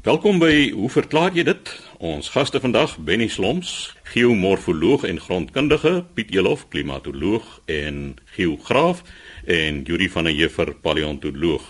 Welkom 0.00 0.38
by 0.40 0.70
Hoe 0.72 0.88
verklaar 0.88 1.34
jy 1.36 1.42
dit? 1.44 1.70
Ons 2.00 2.30
gaste 2.32 2.56
vandag 2.56 2.94
Benny 3.04 3.26
Sloms, 3.28 3.90
geomorfoloog 4.08 5.02
en 5.04 5.18
grondkundige, 5.20 6.06
Piet 6.16 6.30
Elof, 6.32 6.62
klimatoloog 6.72 7.44
en 7.68 8.14
geograaf 8.32 9.02
en 9.44 9.82
Yuri 9.84 10.06
van 10.08 10.24
der 10.24 10.32
Heever, 10.32 10.72
paleontoloog. 10.72 11.66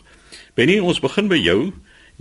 Benny, 0.55 0.77
ons 0.79 1.01
begin 1.03 1.27
by 1.27 1.41
jou. 1.43 1.73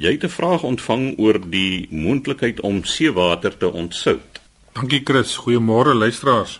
Jy 0.01 0.15
het 0.15 0.25
'n 0.25 0.33
vraag 0.33 0.63
ontvang 0.63 1.19
oor 1.19 1.37
die 1.49 1.85
moontlikheid 1.91 2.59
om 2.65 2.81
seewater 2.83 3.57
te 3.57 3.69
ontsout. 3.69 4.41
Dankie 4.73 5.01
Chris, 5.03 5.37
goeiemôre 5.37 5.93
luisteraars. 5.93 6.59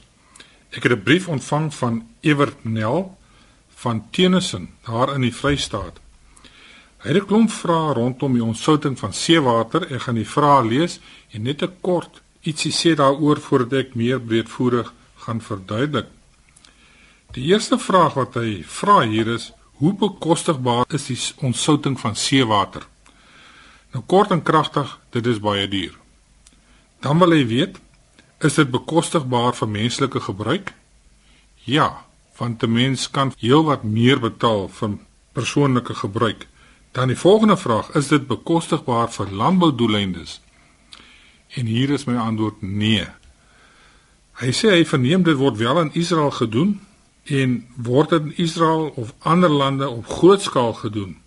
Ek 0.70 0.84
het 0.84 0.92
'n 0.92 1.04
brief 1.04 1.28
ontvang 1.28 1.74
van 1.74 2.08
Ewert 2.22 2.66
Nel 2.66 3.18
van 3.76 4.10
Tenison 4.12 4.70
daar 4.86 5.16
in 5.16 5.22
die 5.22 5.36
Vrystaat. 5.36 6.00
Hy 7.00 7.14
het 7.14 7.24
'n 7.24 7.28
klomp 7.28 7.52
vrae 7.52 7.94
rondom 7.94 8.34
die 8.34 8.44
ontsouting 8.44 9.00
van 9.00 9.14
seewater. 9.14 9.88
Ek 9.92 10.02
gaan 10.02 10.16
die 10.16 10.28
vrae 10.28 10.68
lees 10.68 11.00
en 11.32 11.42
net 11.44 11.64
'n 11.64 11.78
kort 11.82 12.22
ietsie 12.44 12.72
sê 12.72 12.96
daaroor 12.96 13.40
voordat 13.40 13.74
ek 13.74 13.96
meer 13.96 14.20
breedvoerig 14.20 14.94
gaan 15.16 15.42
verduidelik. 15.42 16.08
Die 17.32 17.46
eerste 17.52 17.78
vraag 17.78 18.14
wat 18.14 18.34
hy 18.34 18.64
vra 18.64 19.02
hier 19.02 19.28
is: 19.28 19.52
Hoe 19.80 19.94
bekostigbaar 19.94 20.86
is 20.90 21.06
die 21.08 21.20
ontsouting 21.46 22.00
van 22.00 22.16
seewater? 22.16 22.84
Nou 23.94 24.04
kort 24.06 24.32
en 24.32 24.44
kragtig, 24.44 25.00
dit 25.10 25.26
is 25.26 25.40
baie 25.40 25.68
duur. 25.68 25.96
Dan 27.00 27.20
wil 27.20 27.32
hy 27.32 27.46
weet: 27.48 27.80
Is 28.40 28.56
dit 28.56 28.72
bekostigbaar 28.72 29.56
vir 29.56 29.68
menslike 29.68 30.20
gebruik? 30.20 30.74
Ja, 31.64 32.06
want 32.38 32.64
'n 32.64 32.74
mens 32.74 33.10
kan 33.10 33.34
heelwat 33.38 33.84
meer 33.84 34.20
betaal 34.20 34.68
vir 34.68 34.98
persoonlike 35.34 35.94
gebruik. 35.94 36.48
Dan 36.92 37.08
die 37.08 37.18
volgende 37.18 37.58
vraag, 37.58 37.92
is 37.94 38.08
dit 38.08 38.28
bekostigbaar 38.28 39.12
vir 39.12 39.32
landboudoeleindes? 39.32 40.40
En 41.48 41.66
hier 41.66 41.90
is 41.90 42.04
my 42.06 42.16
antwoord 42.18 42.62
nee. 42.62 43.06
Hy 44.40 44.52
sê 44.56 44.72
hy 44.74 44.86
verneem 44.88 45.24
dit 45.24 45.38
word 45.38 45.58
wel 45.60 45.82
in 45.82 45.94
Israel 45.94 46.32
gedoen 46.32 46.80
en 47.30 47.60
word 47.76 48.14
dit 48.16 48.30
in 48.30 48.38
Israel 48.46 48.90
of 48.96 49.14
ander 49.20 49.50
lande 49.50 49.90
op 49.90 50.08
groot 50.08 50.42
skaal 50.42 50.74
gedoen. 50.74 51.18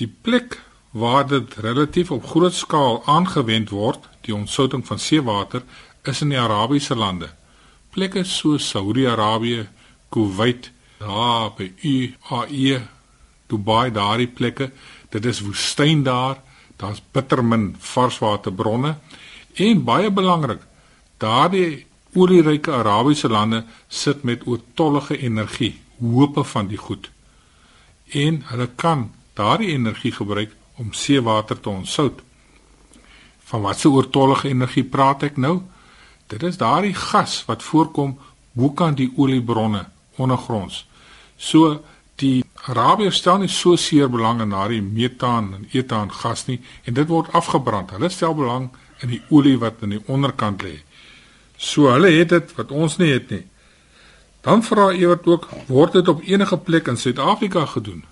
Die 0.00 0.08
plek 0.08 0.60
waar 0.96 1.26
dit 1.28 1.54
relatief 1.60 2.10
op 2.10 2.26
groot 2.26 2.54
skaal 2.54 3.02
aangewend 3.04 3.70
word, 3.70 4.08
die 4.24 4.34
ontsouting 4.34 4.86
van 4.86 4.98
seewater, 4.98 5.62
is 6.02 6.22
in 6.24 6.32
die 6.32 6.40
Arabiese 6.40 6.96
lande. 6.96 7.28
Plekke 7.92 8.24
soos 8.24 8.68
Saudi-Arabië, 8.68 9.66
Kuwait, 10.08 10.70
daar 10.98 11.52
by 11.56 11.72
UAE 11.82 12.80
Dubai 13.46 13.90
daardie 13.94 14.28
plekke, 14.28 14.70
dit 15.10 15.24
is 15.24 15.40
woestyn 15.40 16.02
daar, 16.02 16.40
daar's 16.76 17.02
bitter 17.12 17.44
min 17.44 17.74
varswaterbronne 17.78 18.96
en 19.54 19.84
baie 19.84 20.10
belangrik, 20.10 20.60
daardie 21.22 21.86
olieryke 22.16 22.72
Arabiese 22.72 23.28
lande 23.28 23.64
sit 23.88 24.22
met 24.22 24.46
oortollige 24.46 25.18
energie, 25.18 25.74
hoope 26.00 26.44
van 26.44 26.68
die 26.68 26.80
goed. 26.80 27.10
En 28.12 28.42
hulle 28.50 28.68
kan 28.74 29.10
daardie 29.34 29.72
energie 29.72 30.12
gebruik 30.12 30.52
om 30.76 30.92
seewater 30.92 31.60
te 31.60 31.68
ontsout. 31.68 32.20
Van 33.46 33.60
watter 33.60 33.90
oortollige 33.90 34.48
energie 34.48 34.84
praat 34.84 35.22
ek 35.22 35.36
nou? 35.36 35.60
Dit 36.26 36.42
is 36.42 36.58
daardie 36.58 36.94
gas 36.94 37.44
wat 37.46 37.62
voorkom 37.62 38.16
bo 38.56 38.72
kan 38.74 38.96
die 38.96 39.12
oliebronne 39.16 39.84
ondergronds. 40.16 40.86
So 41.36 41.82
die 42.16 42.44
Arabiërs 42.66 43.20
stel 43.22 43.38
nie 43.38 43.50
so 43.52 43.76
seer 43.78 44.08
belang 44.10 44.40
in 44.42 44.50
daardie 44.50 44.82
metaan 44.82 45.52
en 45.54 45.66
etaan 45.70 46.10
gas 46.12 46.46
nie 46.46 46.58
en 46.84 46.94
dit 46.94 47.08
word 47.08 47.30
afgebrand. 47.32 47.92
Hulle 47.94 48.10
stel 48.10 48.34
belang 48.34 48.70
in 49.04 49.12
die 49.14 49.22
olie 49.30 49.58
wat 49.62 49.82
aan 49.82 49.94
die 49.94 50.02
onderkant 50.06 50.64
lê. 50.66 50.80
So 51.56 51.92
hulle 51.92 52.10
het 52.16 52.34
dit 52.34 52.56
wat 52.56 52.74
ons 52.74 52.98
nie 52.98 53.12
het 53.12 53.30
nie. 53.30 53.44
Dan 54.46 54.62
vra 54.62 54.90
Ewart 54.94 55.26
ook, 55.26 55.48
word 55.66 55.96
dit 55.98 56.08
op 56.08 56.20
enige 56.26 56.58
plek 56.58 56.86
in 56.90 56.98
Suid-Afrika 56.98 57.64
gedoen? 57.66 58.04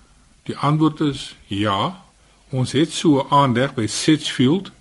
Die 0.47 0.57
antwoord 0.57 0.99
is 0.99 1.35
ja. 1.47 2.03
Ons 2.49 2.71
het 2.71 2.91
so 2.91 3.19
'n 3.19 3.31
aanleg 3.31 3.73
by 3.73 3.87
Sedgefield 3.87 4.71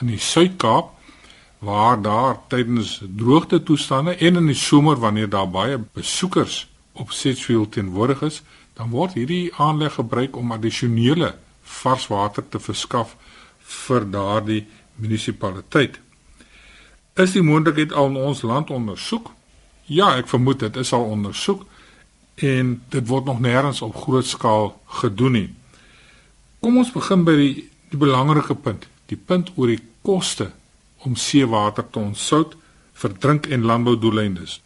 in 0.00 0.06
die 0.06 0.18
Suid-Kaap 0.18 0.90
waar 1.58 2.02
daar 2.02 2.38
tydens 2.48 3.02
droogte 3.16 3.62
toestande 3.62 4.14
en 4.14 4.36
in 4.36 4.46
die 4.46 4.54
somer 4.54 4.96
wanneer 4.96 5.28
daar 5.28 5.50
baie 5.50 5.78
besoekers 5.92 6.68
op 6.92 7.12
Sedgefield 7.12 7.72
teenwoordig 7.72 8.22
is, 8.22 8.42
dan 8.74 8.90
word 8.90 9.14
hierdie 9.18 9.52
aanleg 9.60 9.94
gebruik 9.98 10.36
om 10.36 10.52
addisionele 10.52 11.34
vars 11.80 12.06
water 12.10 12.44
te 12.48 12.60
verskaf 12.60 13.14
vir 13.86 14.06
daardie 14.10 14.64
munisipaliteit. 15.00 16.00
Is 17.14 17.34
die 17.36 17.42
moontlikheid 17.42 17.92
al 17.92 18.10
in 18.12 18.16
ons 18.16 18.42
land 18.42 18.70
ondersoek? 18.74 19.30
Ja, 19.86 20.14
ek 20.18 20.28
vermoed 20.28 20.60
dit 20.64 20.76
is 20.80 20.92
al 20.92 21.06
ondersoek 21.06 21.62
en 22.42 22.80
dit 22.90 23.06
word 23.06 23.30
nog 23.30 23.40
nêrens 23.40 23.82
op 23.86 23.94
groot 23.94 24.26
skaal 24.26 24.72
gedoen 25.00 25.38
nie. 25.38 25.48
Kom 26.60 26.80
ons 26.80 26.92
begin 26.92 27.24
by 27.26 27.36
die 27.38 27.54
die 27.94 28.00
belangrike 28.00 28.56
punt, 28.58 28.88
die 29.06 29.18
punt 29.20 29.52
oor 29.54 29.70
die 29.70 29.82
koste 30.02 30.48
om 31.06 31.14
seewater 31.14 31.86
te 31.86 32.00
ontsout 32.00 32.56
vir 32.98 33.12
drink- 33.22 33.46
en 33.46 33.68
landboudoeleindes 33.70 34.63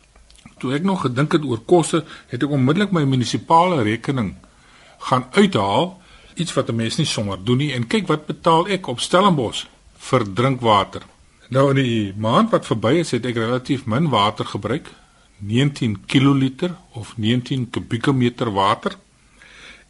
toe 0.58 0.74
ek 0.74 0.84
nog 0.84 1.02
gedink 1.06 1.32
het 1.32 1.44
oor 1.44 1.60
kosse, 1.66 2.04
het 2.28 2.42
ek 2.42 2.50
onmiddellik 2.50 2.92
my 2.92 3.04
munisipale 3.04 3.82
rekening 3.82 4.34
gaan 5.08 5.26
uithaal, 5.32 6.00
iets 6.34 6.54
wat 6.54 6.68
'n 6.68 6.76
mens 6.76 6.96
nie 6.96 7.06
sommer 7.06 7.38
doen 7.44 7.58
nie 7.58 7.72
en 7.72 7.86
kyk 7.86 8.06
wat 8.06 8.26
betaal 8.26 8.68
ek 8.68 8.86
op 8.86 9.00
Stellenbosch 9.00 9.66
vir 9.98 10.24
drinkwater. 10.34 11.02
Nou 11.48 11.70
in 11.70 11.76
die 11.76 12.12
maand 12.16 12.50
wat 12.50 12.66
verby 12.66 12.98
is, 13.00 13.10
het 13.10 13.26
ek 13.26 13.36
relatief 13.36 13.86
min 13.86 14.08
water 14.08 14.44
gebruik, 14.44 14.90
19 15.38 16.06
kiloliter 16.06 16.74
of 16.92 17.14
19 17.16 17.70
kubieke 17.70 18.12
meter 18.12 18.52
water. 18.52 18.96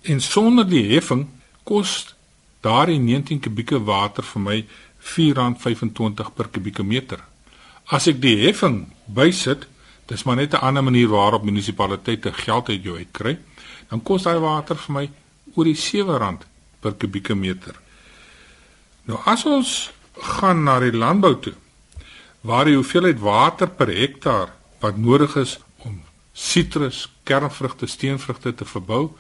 En 0.03 0.21
sonder 0.21 0.69
die 0.69 0.85
heffing 0.93 1.27
kos 1.65 2.15
daardie 2.61 2.99
19 2.99 3.41
kubieke 3.41 3.81
water 3.85 4.23
vir 4.23 4.43
my 4.43 4.59
R4.25 4.99 6.35
per 6.35 6.49
kubieke 6.49 6.85
meter. 6.85 7.19
As 7.89 8.07
ek 8.07 8.21
die 8.21 8.37
heffing 8.45 8.87
bysit, 9.07 9.67
Dis 10.09 10.25
maar 10.25 10.37
net 10.37 10.55
'n 10.55 10.65
ander 10.65 10.85
manier 10.85 11.09
waarop 11.09 11.45
munisipaliteite 11.45 12.33
geld 12.33 12.69
uit 12.69 12.83
jou 12.83 12.97
uitkry. 12.97 13.39
Dan 13.89 14.03
kos 14.03 14.23
daai 14.23 14.39
water 14.39 14.77
vir 14.77 14.95
my 14.95 15.11
oor 15.55 15.65
die 15.65 15.75
R7 15.75 16.39
per 16.81 16.95
kubieke 16.95 17.35
meter. 17.35 17.75
Nou 19.05 19.19
as 19.25 19.45
ons 19.45 19.91
gaan 20.13 20.63
na 20.63 20.79
die 20.81 20.93
landbou 20.93 21.39
toe 21.41 21.55
waar 22.41 22.65
die 22.65 22.75
hoeveelheid 22.75 23.19
water 23.21 23.69
per 23.69 23.89
hektaar 23.89 24.53
wat 24.81 24.97
nodig 24.97 25.37
is 25.37 25.59
om 25.77 26.03
sitrus, 26.33 27.09
kernvrugte, 27.23 27.87
steenvrugte 27.87 28.55
te 28.55 28.65
verbou, 28.65 29.11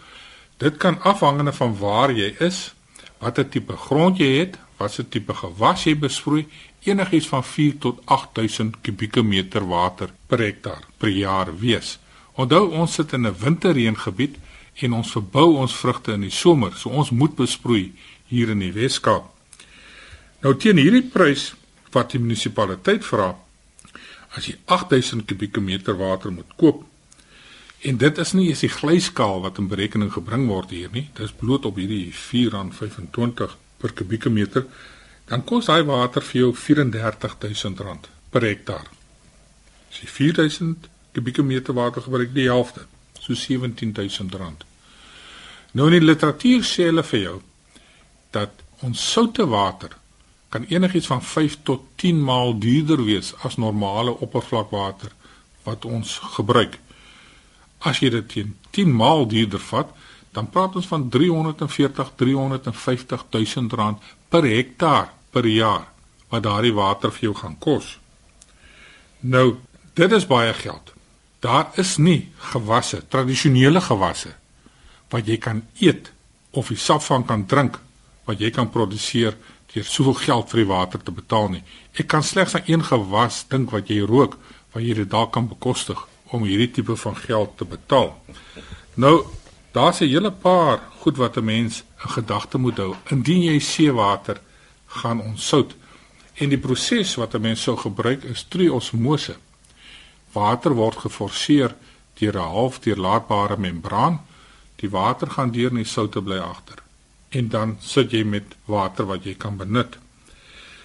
dit 0.57 0.77
kan 0.77 1.01
afhangende 1.03 1.53
van 1.53 1.75
waar 1.79 2.13
jy 2.15 2.35
is, 2.39 2.75
watter 3.19 3.49
tipe 3.49 3.77
grond 3.77 4.19
jy 4.19 4.31
het, 4.39 4.59
watse 4.79 5.05
tipe 5.09 5.35
gewas 5.35 5.85
jy 5.87 5.95
besproei 5.99 6.47
enigiets 6.87 7.29
van 7.29 7.45
4 7.45 7.79
tot 7.85 8.03
8000 8.05 8.79
kubieke 8.83 9.23
meter 9.23 9.67
water 9.67 10.13
per 10.27 10.43
hektaar 10.43 10.85
per 10.99 11.11
jaar 11.11 11.51
wees. 11.59 11.99
Onthou 12.39 12.71
ons 12.71 12.95
sit 12.95 13.13
in 13.13 13.27
'n 13.27 13.35
winterreëngebied 13.35 14.37
en 14.83 14.93
ons 14.93 15.11
verbou 15.11 15.57
ons 15.57 15.75
vrugte 15.75 16.13
in 16.13 16.21
die 16.21 16.31
somer, 16.31 16.73
so 16.77 16.89
ons 16.91 17.11
moet 17.11 17.35
besproei 17.37 17.93
hier 18.27 18.51
in 18.51 18.59
die 18.59 18.73
Weskaap. 18.73 19.25
Nou 20.41 20.55
teen 20.57 20.77
hierdie 20.77 21.03
prys 21.03 21.55
wat 21.93 22.11
die 22.11 22.21
munisipaliteit 22.21 23.05
vra, 23.05 23.35
as 24.37 24.47
jy 24.47 24.55
8000 24.65 25.25
kubieke 25.27 25.61
meter 25.61 25.97
water 25.97 26.31
moet 26.31 26.53
koop, 26.57 26.85
en 27.83 27.97
dit 27.97 28.19
is 28.19 28.33
nie 28.33 28.49
eens 28.49 28.61
die 28.61 28.69
glyskaal 28.69 29.41
wat 29.41 29.59
in 29.59 29.69
berekening 29.69 30.13
gebring 30.13 30.47
word 30.49 30.71
hier 30.71 30.91
nie, 30.93 31.11
dit 31.15 31.25
is 31.25 31.33
bloot 31.33 31.65
op 31.65 31.77
hierdie 31.77 32.13
R4.25 32.13 33.57
per 33.79 33.95
kubieke 33.95 34.31
meter, 34.31 34.67
dan 35.29 35.45
kos 35.45 35.69
daai 35.69 35.85
water 35.87 36.25
vir 36.25 36.41
jou 36.41 36.53
R34000 36.55 38.09
per 38.33 38.47
hektaar. 38.47 38.87
As 39.91 40.01
jy 40.03 40.09
4000 40.09 40.89
kubieke 41.17 41.43
meter 41.43 41.77
water 41.77 42.03
gebruik, 42.05 42.33
die 42.35 42.49
helfte, 42.49 42.87
so 43.21 43.33
R17000. 43.33 44.65
Nou 45.77 45.87
in 45.89 45.99
die 45.99 46.07
literatuur 46.07 46.65
sê 46.65 46.89
hulle 46.89 47.05
vir 47.05 47.21
jou 47.21 47.39
dat 48.33 48.65
ons 48.87 49.05
soute 49.13 49.45
water 49.49 49.97
kan 50.49 50.65
enigiets 50.69 51.09
van 51.11 51.23
5 51.23 51.59
tot 51.69 51.85
10 52.01 52.23
maal 52.25 52.55
duurder 52.59 53.03
wees 53.05 53.35
as 53.45 53.59
normale 53.61 54.15
oppervlakwater 54.25 55.13
wat 55.67 55.85
ons 55.85 56.19
gebruik. 56.37 56.79
As 57.85 58.01
jy 58.01 58.11
dit 58.15 58.29
teen 58.33 58.55
10 58.73 58.95
maal 58.97 59.27
duurder 59.29 59.61
vat, 59.61 59.93
dan 60.33 60.51
praat 60.51 60.77
ons 60.77 60.87
van 60.87 61.09
340 61.09 62.13
350 62.17 63.25
000 63.31 63.71
rand 63.71 64.03
per 64.29 64.45
hektaar 64.45 65.13
per 65.31 65.47
jaar 65.47 65.89
wat 66.29 66.45
daardie 66.45 66.75
water 66.75 67.13
vir 67.13 67.31
jou 67.31 67.35
gaan 67.35 67.57
kos. 67.59 67.97
Nou, 69.21 69.57
dit 69.95 70.13
is 70.13 70.27
baie 70.29 70.53
geld. 70.55 70.93
Daar 71.41 71.71
is 71.81 71.97
nie 71.97 72.29
gewasse, 72.53 73.03
tradisionele 73.09 73.81
gewasse 73.81 74.35
wat 75.09 75.27
jy 75.27 75.39
kan 75.41 75.63
eet 75.81 76.11
of 76.51 76.69
die 76.69 76.81
sap 76.81 77.03
van 77.07 77.25
kan 77.25 77.47
drink 77.49 77.79
wat 78.29 78.43
jy 78.43 78.51
kan 78.53 78.69
produseer 78.71 79.37
deur 79.73 79.85
soveel 79.85 80.17
geld 80.21 80.53
vir 80.53 80.63
die 80.63 80.69
water 80.69 81.03
te 81.03 81.15
betaal 81.15 81.49
nie. 81.53 81.63
Ek 81.97 82.09
kan 82.09 82.25
slegs 82.25 82.55
aan 82.57 82.69
een 82.69 82.85
gewas 82.85 83.45
dink 83.49 83.73
wat 83.73 83.89
jy 83.89 84.03
rook, 84.05 84.37
wat 84.75 84.85
jy 84.85 84.95
dit 85.01 85.11
dalk 85.11 85.33
kan 85.33 85.49
bekostig 85.49 86.01
om 86.33 86.45
hierdie 86.45 86.71
tipe 86.73 86.97
van 86.97 87.17
geld 87.17 87.57
te 87.57 87.65
betaal. 87.69 88.13
Nou, 89.01 89.15
daar's 89.79 90.01
'n 90.01 90.13
hele 90.15 90.33
paar 90.33 90.79
goed 91.03 91.17
wat 91.17 91.37
'n 91.37 91.45
mens 91.45 91.83
in 92.05 92.11
gedagte 92.11 92.59
moet 92.59 92.77
hou 92.77 92.95
indien 93.15 93.43
jy 93.43 93.59
seewater 93.59 94.41
gaan 94.87 95.21
ontsout. 95.21 95.75
En 96.35 96.49
die 96.49 96.59
proses 96.59 97.15
wat 97.15 97.35
'n 97.35 97.41
mens 97.41 97.63
sou 97.63 97.77
gebruik 97.77 98.23
is 98.23 98.47
triosmose. 98.49 99.37
Water 100.33 100.73
word 100.75 100.97
geforseer 100.97 101.75
deur 102.19 102.37
'n 102.37 102.53
halfdeurlaatbare 102.57 103.57
membraan. 103.59 104.27
Die 104.77 104.91
water 104.91 105.31
gaan 105.31 105.51
deur 105.51 105.71
en 105.71 105.77
die 105.77 105.85
soutte 105.85 106.23
bly 106.23 106.39
agter. 106.39 106.79
En 107.29 107.49
dan 107.49 107.77
sit 107.81 108.11
jy 108.11 108.25
met 108.25 108.57
water 108.65 109.07
wat 109.07 109.25
jy 109.25 109.35
kan 109.35 109.57
benut. 109.57 109.99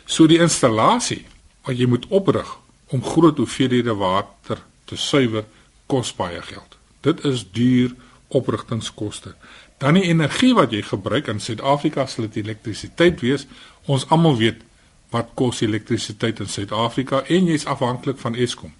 So 0.05 0.27
die 0.27 0.39
installasie 0.39 1.25
wat 1.63 1.77
jy 1.77 1.85
moet 1.85 2.07
oprig 2.07 2.57
om 2.87 3.03
groot 3.03 3.37
hoeveelhede 3.37 3.95
water 3.95 4.57
te 4.85 4.95
suiwer 4.95 5.45
kos 5.85 6.15
baie 6.15 6.41
geld. 6.41 6.77
Dit 7.01 7.23
is 7.25 7.51
duur 7.51 7.95
oprigtingskoste. 8.33 9.35
Dan 9.77 9.97
die 9.99 10.05
energie 10.09 10.53
wat 10.57 10.71
jy 10.71 10.81
gebruik 10.85 11.27
in 11.31 11.41
Suid-Afrika 11.43 12.05
sal 12.07 12.27
dit 12.29 12.43
elektrisiteit 12.43 13.21
wees. 13.21 13.47
Ons 13.85 14.07
almal 14.09 14.37
weet 14.39 14.63
wat 15.13 15.33
kos 15.37 15.61
elektrisiteit 15.61 16.39
in 16.41 16.49
Suid-Afrika 16.49 17.23
en 17.29 17.49
jy's 17.51 17.67
afhanklik 17.69 18.17
van 18.21 18.35
Eskom. 18.35 18.73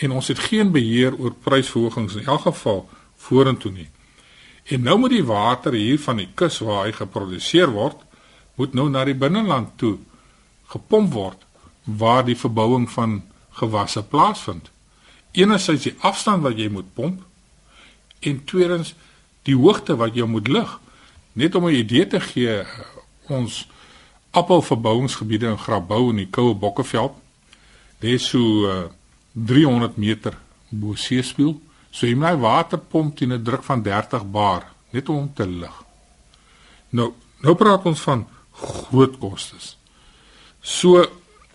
En 0.00 0.14
ons 0.16 0.28
het 0.30 0.38
geen 0.50 0.72
beheer 0.72 1.16
oor 1.18 1.34
prysverhogings 1.44 2.16
in 2.18 2.26
elk 2.26 2.46
geval 2.48 2.84
vorentoe 3.16 3.72
nie. 3.72 3.88
En 4.70 4.82
nou 4.86 4.98
moet 4.98 5.14
die 5.16 5.26
water 5.26 5.74
hier 5.74 5.98
van 6.00 6.20
die 6.22 6.28
kus 6.34 6.60
waar 6.64 6.84
hy 6.86 6.92
geproduseer 6.94 7.70
word, 7.74 7.98
moet 8.56 8.74
nou 8.74 8.88
na 8.90 9.04
die 9.08 9.16
binneland 9.18 9.72
toe 9.80 9.96
gepomp 10.70 11.12
word 11.12 11.46
waar 11.84 12.22
die 12.24 12.38
verbouing 12.38 12.86
van 12.90 13.22
gewasse 13.58 14.02
plaasvind. 14.06 14.70
Enerzijds 15.32 15.88
die 15.88 15.96
afstand 16.06 16.42
wat 16.46 16.58
jy 16.58 16.68
moet 16.70 16.94
pomp 16.94 17.24
en 18.20 18.44
tweedens 18.44 18.94
die 19.48 19.56
hoogte 19.56 19.96
wat 19.96 20.14
jy 20.14 20.26
moet 20.28 20.48
lig. 20.48 20.78
Net 21.32 21.54
om 21.54 21.66
'n 21.66 21.74
idee 21.74 22.06
te 22.06 22.20
gee, 22.20 22.62
ons 23.28 23.68
appelverbouingsgebiede 24.30 25.46
in 25.46 25.58
Grabouw 25.58 26.10
in 26.10 26.16
die 26.16 26.30
Koue 26.30 26.54
Bokkeveld, 26.54 27.14
lê 28.00 28.18
so 28.18 28.38
uh, 28.66 28.84
300 29.32 29.96
meter 29.96 30.36
bo 30.68 30.94
seespieël. 30.94 31.60
So 31.90 32.06
jy 32.06 32.14
moet 32.14 32.38
water 32.38 32.78
pomp 32.78 33.16
teen 33.16 33.32
'n 33.32 33.42
druk 33.42 33.64
van 33.64 33.82
30 33.82 34.30
bar 34.30 34.66
net 34.90 35.08
om 35.08 35.32
te 35.34 35.46
lig. 35.46 35.76
Nou, 36.90 37.12
nou 37.40 37.54
praat 37.54 37.84
ons 37.86 38.00
van 38.00 38.26
groot 38.52 39.18
kostes. 39.18 39.76
So 40.60 41.06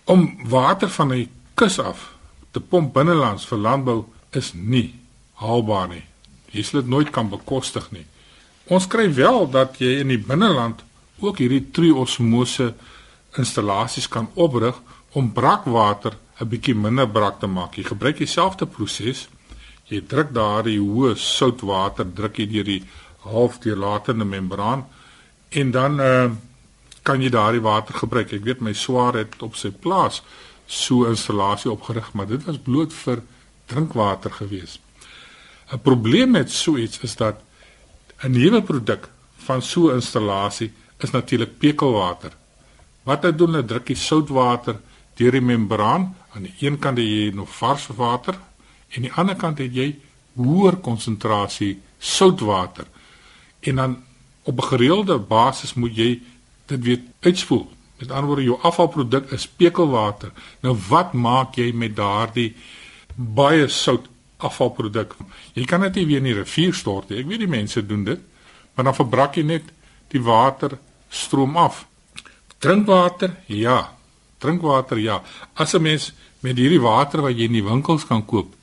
om 0.04 0.38
water 0.48 0.88
van 0.88 1.08
die 1.08 1.28
kus 1.54 1.78
af 1.78 2.12
te 2.50 2.60
pomp 2.60 2.92
binnelands 2.92 3.46
vir 3.46 3.58
landbou 3.58 4.04
is 4.30 4.52
nie 4.54 4.94
haalbaar 5.32 5.88
nie. 5.88 6.04
Jy 6.52 6.62
sal 6.62 6.80
dit 6.80 6.90
nooit 6.90 7.10
kan 7.10 7.28
bekostig 7.28 7.90
nie. 7.90 8.06
Ons 8.66 8.86
kry 8.90 9.06
wel 9.14 9.50
dat 9.50 9.78
jy 9.78 10.00
in 10.00 10.08
die 10.08 10.22
binneland 10.22 10.82
ook 11.22 11.38
hierdie 11.38 11.64
triosmose 11.72 12.74
installasies 13.38 14.08
kan 14.08 14.28
oprig 14.34 14.76
om 15.12 15.32
brakwater 15.32 16.16
'n 16.40 16.48
bietjie 16.48 16.74
minder 16.74 17.08
brak 17.08 17.40
te 17.40 17.46
maak. 17.46 17.76
Jy 17.76 17.84
gebruik 17.84 18.18
dieselfde 18.18 18.66
proses. 18.66 19.28
Jy 19.88 20.00
druk 20.06 20.32
daardie 20.34 20.80
hoë 20.80 21.14
soutwater 21.16 22.06
druk 22.14 22.38
jy 22.38 22.46
deur 22.46 22.64
die 22.64 22.82
halfdeurlatende 23.24 24.24
membraan 24.24 24.84
en 25.50 25.70
dan 25.70 26.00
uh, 26.00 26.30
kan 27.02 27.22
jy 27.22 27.30
daardie 27.30 27.62
water 27.62 27.94
gebruik. 27.94 28.32
Ek 28.32 28.44
weet 28.44 28.60
my 28.60 28.72
swaar 28.72 29.14
het 29.14 29.42
op 29.42 29.54
sy 29.56 29.70
plaas 29.70 30.22
so 30.66 31.04
'n 31.04 31.14
installasie 31.14 31.70
opgerig, 31.70 32.12
maar 32.12 32.26
dit 32.26 32.44
was 32.44 32.58
bloot 32.58 32.92
vir 32.92 33.22
drinkwater 33.66 34.30
gewees. 34.30 34.78
'n 35.72 35.80
Probleem 35.82 36.30
met 36.30 36.50
so 36.52 36.76
iets 36.76 37.00
is 37.00 37.16
dat 37.16 37.36
'n 38.22 38.30
nuwe 38.30 38.62
produk 38.62 39.08
van 39.36 39.62
so 39.62 39.88
'n 39.88 39.94
installasie 39.94 40.72
is 40.98 41.10
natuurlik 41.10 41.58
pekelwater. 41.58 42.32
Wat 43.02 43.22
hy 43.22 43.32
doen, 43.34 43.54
hy 43.54 43.62
druk 43.62 43.86
die 43.86 43.96
soutwater 43.96 44.80
deur 45.14 45.30
die 45.30 45.40
membraan. 45.40 46.16
Aan 46.34 46.42
die 46.42 46.54
een 46.60 46.78
kant 46.78 46.98
het 46.98 47.06
jy 47.06 47.30
nog 47.34 47.56
vars 47.56 47.86
water 47.86 48.34
en 48.34 48.96
aan 48.96 49.02
die 49.02 49.12
ander 49.12 49.36
kant 49.36 49.58
het 49.58 49.74
jy 49.74 49.96
hoër 50.34 50.76
konsentrasie 50.76 51.80
soutwater. 51.98 52.86
En 53.60 53.74
dan 53.74 54.02
op 54.42 54.58
'n 54.58 54.68
gereelde 54.68 55.18
basis 55.18 55.74
moet 55.74 55.96
jy 55.96 56.22
dit 56.66 56.82
weet 56.82 57.02
uitspoel. 57.20 57.70
Met 57.98 58.10
ander 58.10 58.26
woorde, 58.26 58.42
jou 58.42 58.58
afvalproduk 58.62 59.30
is 59.30 59.48
pekelwater. 59.48 60.32
Nou 60.60 60.76
wat 60.88 61.12
maak 61.12 61.54
jy 61.54 61.72
met 61.72 61.96
daardie 61.96 62.54
baie 63.14 63.68
sout 63.68 64.08
afvalproduk? 64.38 65.16
Jy 65.54 65.64
kan 65.64 65.80
dit 65.80 65.94
nie 65.94 66.06
weer 66.06 66.22
in 66.22 66.30
die 66.30 66.38
rivier 66.38 66.74
stort 66.74 67.10
nie. 67.10 67.20
Ek 67.20 67.26
weet 67.30 67.44
die 67.44 67.50
mense 67.50 67.82
doen 67.86 68.04
dit, 68.04 68.20
maar 68.74 68.84
dan 68.84 68.94
verbrak 68.94 69.36
jy 69.36 69.42
net 69.42 69.72
die 70.12 70.22
water 70.22 70.78
stroom 71.08 71.56
af. 71.56 71.86
Drinkwater? 72.58 73.36
Ja. 73.46 73.92
Drinkwater 74.38 74.98
ja. 74.98 75.22
As 75.54 75.74
'n 75.74 75.82
mens 75.82 76.12
met 76.40 76.56
hierdie 76.56 76.80
water 76.80 77.22
wat 77.22 77.36
jy 77.36 77.44
in 77.44 77.52
die 77.52 77.64
winkels 77.64 78.06
kan 78.06 78.24
koop, 78.24 78.54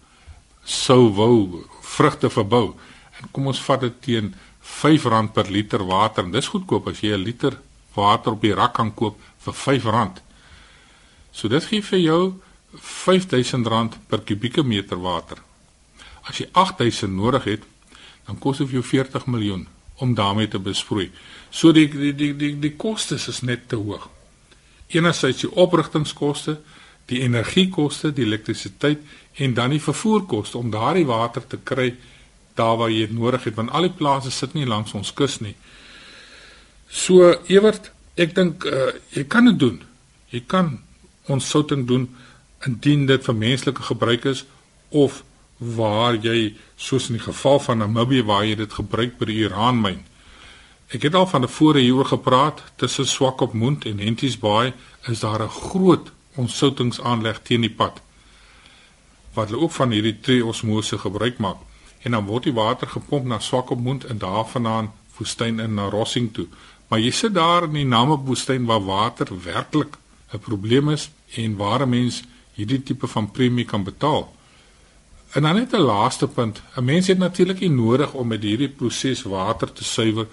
sou 0.64 1.14
wou 1.14 1.66
vrugte 1.82 2.30
verbou. 2.30 2.74
En 3.20 3.30
kom 3.32 3.48
ons 3.48 3.62
vat 3.62 3.82
dit 3.82 4.02
teen 4.02 4.34
R5 4.64 5.32
per 5.34 5.52
liter 5.52 5.86
water. 5.86 6.32
Dis 6.32 6.48
goedkoop 6.48 6.88
as 6.88 7.02
jy 7.02 7.14
'n 7.14 7.24
liter 7.24 7.60
water 7.96 8.32
op 8.32 8.42
die 8.42 8.54
rak 8.54 8.74
kan 8.74 8.94
koop 8.94 9.20
vir 9.40 9.54
R5. 9.54 10.22
So 11.32 11.48
dit 11.48 11.64
gee 11.64 11.82
vir 11.82 12.00
jou 12.00 12.34
R5000 12.74 13.98
per 14.08 14.22
kubieke 14.22 14.64
meter 14.64 14.98
water. 14.98 15.38
As 16.24 16.40
jy 16.40 16.48
8000 16.52 17.14
nodig 17.14 17.44
het, 17.44 17.64
dan 18.28 18.40
kos 18.40 18.62
dit 18.64 18.78
jou 18.78 18.84
40 18.84 19.26
miljoen 19.26 19.68
om 20.04 20.14
daarmee 20.16 20.48
te 20.48 20.60
besproei. 20.60 21.12
So 21.50 21.72
die 21.72 21.88
die 21.90 22.14
die 22.16 22.34
die 22.36 22.54
die 22.60 22.76
kostes 22.76 23.28
is 23.28 23.42
net 23.42 23.68
te 23.68 23.76
hoog. 23.76 24.10
Enerzijds 24.88 25.44
die 25.44 25.52
oprigtingskoste, 25.52 26.58
die 27.06 27.22
energiekoste, 27.22 28.14
die 28.14 28.26
elektrisiteit 28.26 29.02
en 29.34 29.54
dan 29.54 29.74
die 29.76 29.82
vervoerkoste 29.82 30.58
om 30.58 30.72
daardie 30.72 31.06
water 31.06 31.48
te 31.48 31.60
kry 31.64 31.94
daar 32.56 32.78
waar 32.78 32.92
jy 32.92 33.08
dit 33.08 33.18
nodig 33.18 33.44
het 33.44 33.56
want 33.58 33.72
al 33.72 33.88
die 33.88 33.98
plase 33.98 34.32
sit 34.32 34.54
nie 34.54 34.66
langs 34.66 34.94
ons 34.94 35.14
kus 35.14 35.40
nie. 35.42 35.56
So 36.90 37.34
Ewert, 37.50 37.92
ek 38.16 38.36
dink 38.38 38.66
uh, 38.70 38.92
jy 39.16 39.26
kan 39.26 39.50
dit 39.50 39.60
doen. 39.60 39.80
Jy 40.30 40.44
kan 40.48 40.78
ons 41.32 41.50
souting 41.50 41.88
doen 41.88 42.08
indien 42.68 43.08
dit 43.10 43.26
vir 43.26 43.36
menslike 43.36 43.84
gebruik 43.90 44.26
is 44.30 44.46
of 44.90 45.24
waar 45.76 46.16
jy 46.16 46.56
soos 46.76 47.10
in 47.10 47.18
die 47.18 47.26
geval 47.26 47.60
van 47.60 47.78
Namibië 47.78 48.24
waar 48.24 48.46
jy 48.46 48.56
dit 48.56 48.74
gebruik 48.74 49.18
by 49.18 49.26
die 49.26 49.44
uraanmyn. 49.48 50.02
Ek 50.94 51.08
het 51.08 51.16
al 51.16 51.28
van 51.28 51.42
tevore 51.42 51.80
hieroor 51.80 52.12
gepraat 52.12 52.64
tussen 52.76 53.08
Swakopmund 53.08 53.86
en 53.86 54.00
Henties 54.00 54.38
Bay 54.40 54.74
is 55.10 55.20
daar 55.20 55.42
'n 55.44 55.50
groot 55.50 56.12
ontsoutingsaanleg 56.36 57.42
teen 57.42 57.62
die 57.62 57.76
pad 57.82 58.02
wat 59.34 59.50
hulle 59.50 59.62
ook 59.62 59.72
van 59.72 59.92
hierdie 59.92 60.20
triosmose 60.20 60.98
gebruik 60.98 61.38
maak 61.38 61.58
en 62.04 62.12
dan 62.12 62.26
word 62.26 62.44
die 62.44 62.54
water 62.54 62.88
gepomp 62.88 63.26
na 63.26 63.40
Swakopmund 63.40 64.06
en 64.06 64.18
daarvandaan 64.18 64.92
woestyn 65.18 65.60
in 65.60 65.74
na 65.74 65.90
Rossing 65.90 66.34
toe. 66.34 66.48
Maar 66.88 67.00
jy 67.00 67.12
sit 67.12 67.34
daar 67.34 67.64
in 67.64 67.78
die 67.78 67.88
Namib 67.88 68.26
woestyn 68.28 68.66
waar 68.66 68.84
water 68.86 69.28
werklik 69.44 69.98
'n 70.34 70.40
probleem 70.40 70.90
is 70.90 71.10
en 71.36 71.56
waar 71.56 71.82
'n 71.82 71.90
mens 71.90 72.24
hierdie 72.54 72.84
tipe 72.84 73.08
van 73.08 73.32
premie 73.32 73.66
kan 73.66 73.84
betaal. 73.84 74.34
En 75.34 75.42
dan 75.42 75.56
net 75.56 75.74
'n 75.74 75.78
laaste 75.82 76.28
punt. 76.28 76.62
'n 76.76 76.84
Mens 76.84 77.08
het 77.08 77.18
natuurlik 77.18 77.60
nie 77.60 77.70
nodig 77.70 78.14
om 78.14 78.28
met 78.28 78.44
hierdie 78.44 78.70
proses 78.70 79.22
water 79.22 79.74
te 79.74 79.84
suiwer 79.84 80.28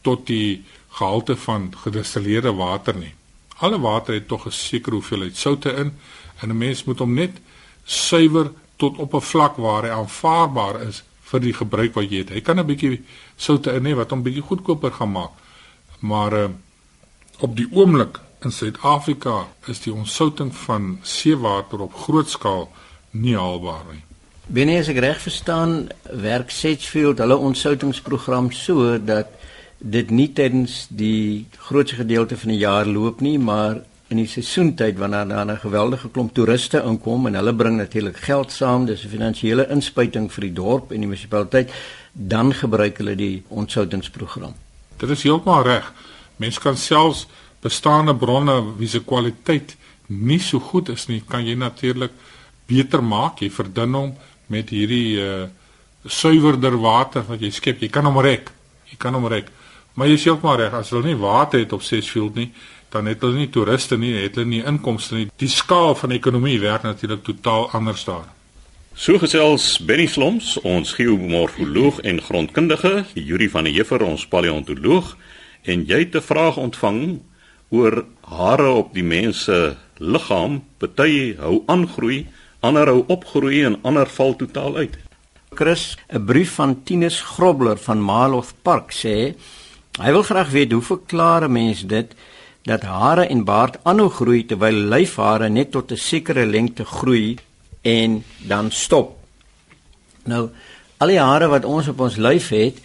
tot 0.00 0.26
die 0.26 0.64
gehalte 0.88 1.36
van 1.36 1.74
gedistilleerde 1.76 2.52
water 2.52 2.96
nie. 2.96 3.14
Alle 3.56 3.80
water 3.80 4.14
het 4.14 4.28
tog 4.28 4.46
'n 4.46 4.50
sekere 4.50 4.94
hoeveelheid 4.94 5.36
soutte 5.36 5.70
in 5.72 5.98
en 6.40 6.48
'n 6.48 6.58
mens 6.58 6.84
moet 6.84 6.98
hom 6.98 7.14
net 7.14 7.40
suiwer 7.84 8.52
tot 8.76 8.96
op 8.96 9.14
'n 9.14 9.20
vlak 9.20 9.56
waar 9.56 9.82
hy 9.82 9.90
aanvaarbaar 9.90 10.80
is 10.82 11.02
vir 11.20 11.40
die 11.40 11.52
gebruik 11.52 11.94
wat 11.94 12.10
jy 12.10 12.18
het. 12.18 12.28
Hy 12.28 12.40
kan 12.40 12.58
'n 12.58 12.66
bietjie 12.66 13.04
soutte 13.36 13.72
in 13.72 13.84
hê 13.86 13.94
wat 13.94 14.10
hom 14.10 14.22
bietjie 14.22 14.42
goedkoper 14.42 14.92
gaan 14.92 15.12
maak. 15.12 15.32
Maar 15.98 16.32
uh, 16.32 16.48
op 17.38 17.56
die 17.56 17.68
oomblik 17.72 18.20
in 18.40 18.52
Suid-Afrika 18.52 19.46
is 19.66 19.80
die 19.80 19.92
ontsouting 19.92 20.56
van 20.56 20.98
seewater 21.02 21.80
op 21.80 21.94
groot 21.94 22.30
skaal 22.30 22.72
nie 23.10 23.36
haalbaar 23.36 23.84
nie. 23.92 24.02
Binne 24.46 24.76
as 24.78 24.86
ek 24.86 25.00
reg 25.02 25.16
verstaan, 25.18 25.88
werk 26.22 26.52
Sedgefield 26.54 27.18
hulle 27.18 27.34
ontsoutingsprogram 27.48 28.52
so 28.54 28.92
dat 29.02 29.32
dit 29.82 30.10
nie 30.14 30.28
tydens 30.38 30.84
die 30.86 31.48
grootste 31.66 31.98
gedeelte 31.98 32.38
van 32.38 32.52
die 32.52 32.60
jaar 32.60 32.86
loop 32.86 33.24
nie, 33.26 33.40
maar 33.42 33.80
in 34.06 34.20
die 34.20 34.28
seisoentyd 34.30 35.00
wanneer 35.02 35.26
daar 35.26 35.50
'n 35.50 35.58
geweldige 35.58 36.08
klomp 36.14 36.34
toeriste 36.34 36.78
inkom 36.78 37.26
en 37.26 37.34
hulle 37.34 37.54
bring 37.54 37.76
natuurlik 37.76 38.16
geld 38.16 38.52
saam, 38.52 38.86
dis 38.86 39.04
'n 39.04 39.08
finansiële 39.08 39.66
inspuiting 39.68 40.30
vir 40.30 40.42
die 40.42 40.52
dorp 40.52 40.92
en 40.92 41.00
die 41.00 41.08
munisipaliteit, 41.08 41.72
dan 42.12 42.54
gebruik 42.54 42.98
hulle 42.98 43.16
die 43.16 43.42
ontsoutingsprogram. 43.48 44.54
Dit 44.96 45.10
is 45.10 45.22
heeltemal 45.22 45.62
reg. 45.62 45.92
Mense 46.36 46.60
kan 46.60 46.76
selfs 46.76 47.26
bestaande 47.60 48.14
bronne 48.14 48.76
wie 48.78 48.88
se 48.88 49.04
kwaliteit 49.04 49.76
nie 50.06 50.40
so 50.40 50.60
goed 50.60 50.88
is 50.88 51.06
nie, 51.08 51.22
kan 51.28 51.44
jy 51.44 51.54
natuurlik 51.54 52.12
beter 52.66 53.02
maak. 53.02 53.40
Jy 53.40 53.50
verdun 53.50 53.94
hom 53.94 54.14
met 54.46 54.70
hierdie 54.70 55.20
uh 55.20 55.46
suiwerder 56.06 56.76
water 56.78 57.24
wat 57.26 57.40
jy 57.42 57.50
skep. 57.50 57.80
Jy 57.82 57.88
kan 57.90 58.06
hom 58.06 58.20
rek. 58.22 58.52
Jy 58.86 58.98
kan 59.02 59.14
hom 59.14 59.26
rek. 59.26 59.48
Maar 59.98 60.06
jy 60.12 60.18
sê 60.20 60.30
ook 60.30 60.44
maar 60.44 60.60
reg, 60.60 60.74
as 60.76 60.92
hulle 60.92 61.08
nie 61.08 61.18
water 61.18 61.58
het 61.58 61.72
op 61.72 61.82
Sesfield 61.82 62.36
nie, 62.38 62.50
dan 62.92 63.08
het 63.10 63.22
hulle 63.24 63.40
nie 63.40 63.50
toeriste 63.50 63.96
nie, 63.98 64.12
het 64.20 64.36
hulle 64.38 64.50
nie 64.50 64.62
inkomste 64.62 65.16
nie. 65.16 65.28
Die 65.40 65.50
skaal 65.50 65.96
van 65.98 66.12
die 66.12 66.20
ekonomie 66.20 66.58
werk 66.62 66.84
natuurlik 66.86 67.24
totaal 67.26 67.70
anders 67.76 68.04
daar. 68.06 68.28
So 68.96 69.18
gesels 69.20 69.74
Benny 69.84 70.06
Sloms, 70.08 70.54
ons 70.64 70.94
geomorfoloog 70.96 71.98
en 72.08 72.20
grondkundige, 72.22 73.04
Yuri 73.14 73.48
van 73.52 73.66
der 73.68 73.74
Heever, 73.76 74.04
ons 74.06 74.28
paleontoloog, 74.30 75.16
en 75.64 75.84
jy 75.84 75.98
het 76.04 76.16
'n 76.16 76.24
vraag 76.24 76.56
ontvang 76.56 77.20
oor 77.68 78.04
hare 78.24 78.70
op 78.70 78.94
die 78.94 79.04
mense 79.04 79.76
liggaam. 79.98 80.62
Party 80.78 81.36
hou 81.36 81.62
aangroei, 81.66 82.26
ander 82.66 82.90
hou 82.90 83.04
opgroei 83.12 83.64
en 83.64 83.78
ander 83.82 84.08
val 84.18 84.36
totaal 84.36 84.76
uit. 84.82 84.96
Chris, 85.56 85.96
'n 86.12 86.24
brief 86.24 86.54
van 86.54 86.82
Tinus 86.82 87.20
Grobler 87.20 87.78
van 87.78 88.00
Maloth 88.02 88.54
Park 88.62 88.92
sê 88.92 89.34
hy 89.96 90.10
wil 90.12 90.22
graag 90.22 90.50
weet 90.50 90.72
hoe 90.72 90.82
verklaar 90.82 91.44
'n 91.44 91.52
mens 91.52 91.86
dit 91.86 92.14
dat 92.62 92.82
hare 92.82 93.26
en 93.26 93.44
baard 93.44 93.78
aanhou 93.82 94.08
groei 94.10 94.44
terwyl 94.46 94.74
lyfhare 94.92 95.48
net 95.48 95.70
tot 95.70 95.92
'n 95.92 95.96
sekere 95.96 96.46
lengte 96.46 96.84
groei 96.84 97.38
en 97.82 98.24
dan 98.38 98.70
stop. 98.70 99.16
Nou 100.24 100.50
al 100.98 101.08
die 101.08 101.20
hare 101.20 101.46
wat 101.48 101.64
ons 101.64 101.88
op 101.88 102.00
ons 102.00 102.16
lyf 102.16 102.48
het, 102.48 102.80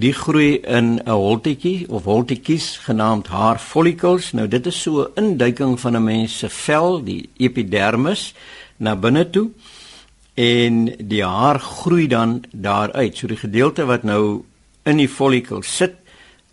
die 0.00 0.12
groei 0.12 0.60
in 0.62 1.00
'n 1.04 1.10
holtetjie 1.10 1.86
of 1.88 2.04
holtetjies 2.04 2.78
genaamd 2.86 3.26
haarfollikels. 3.26 4.32
Nou 4.32 4.48
dit 4.48 4.66
is 4.66 4.82
so 4.82 5.02
'n 5.02 5.12
induiking 5.14 5.80
van 5.80 5.96
'n 5.96 6.04
mens 6.04 6.38
se 6.38 6.48
vel, 6.48 7.04
die 7.04 7.28
epidermis 7.36 8.34
na 8.76 8.96
binne 8.96 9.30
toe 9.30 9.50
en 10.34 10.94
die 10.98 11.24
haar 11.24 11.58
groei 11.58 12.06
dan 12.06 12.44
daaruit. 12.52 13.16
So 13.16 13.26
die 13.26 13.36
gedeelte 13.36 13.84
wat 13.84 14.02
nou 14.02 14.44
in 14.84 14.96
die 14.96 15.08
follikel 15.08 15.62
sit 15.62 15.94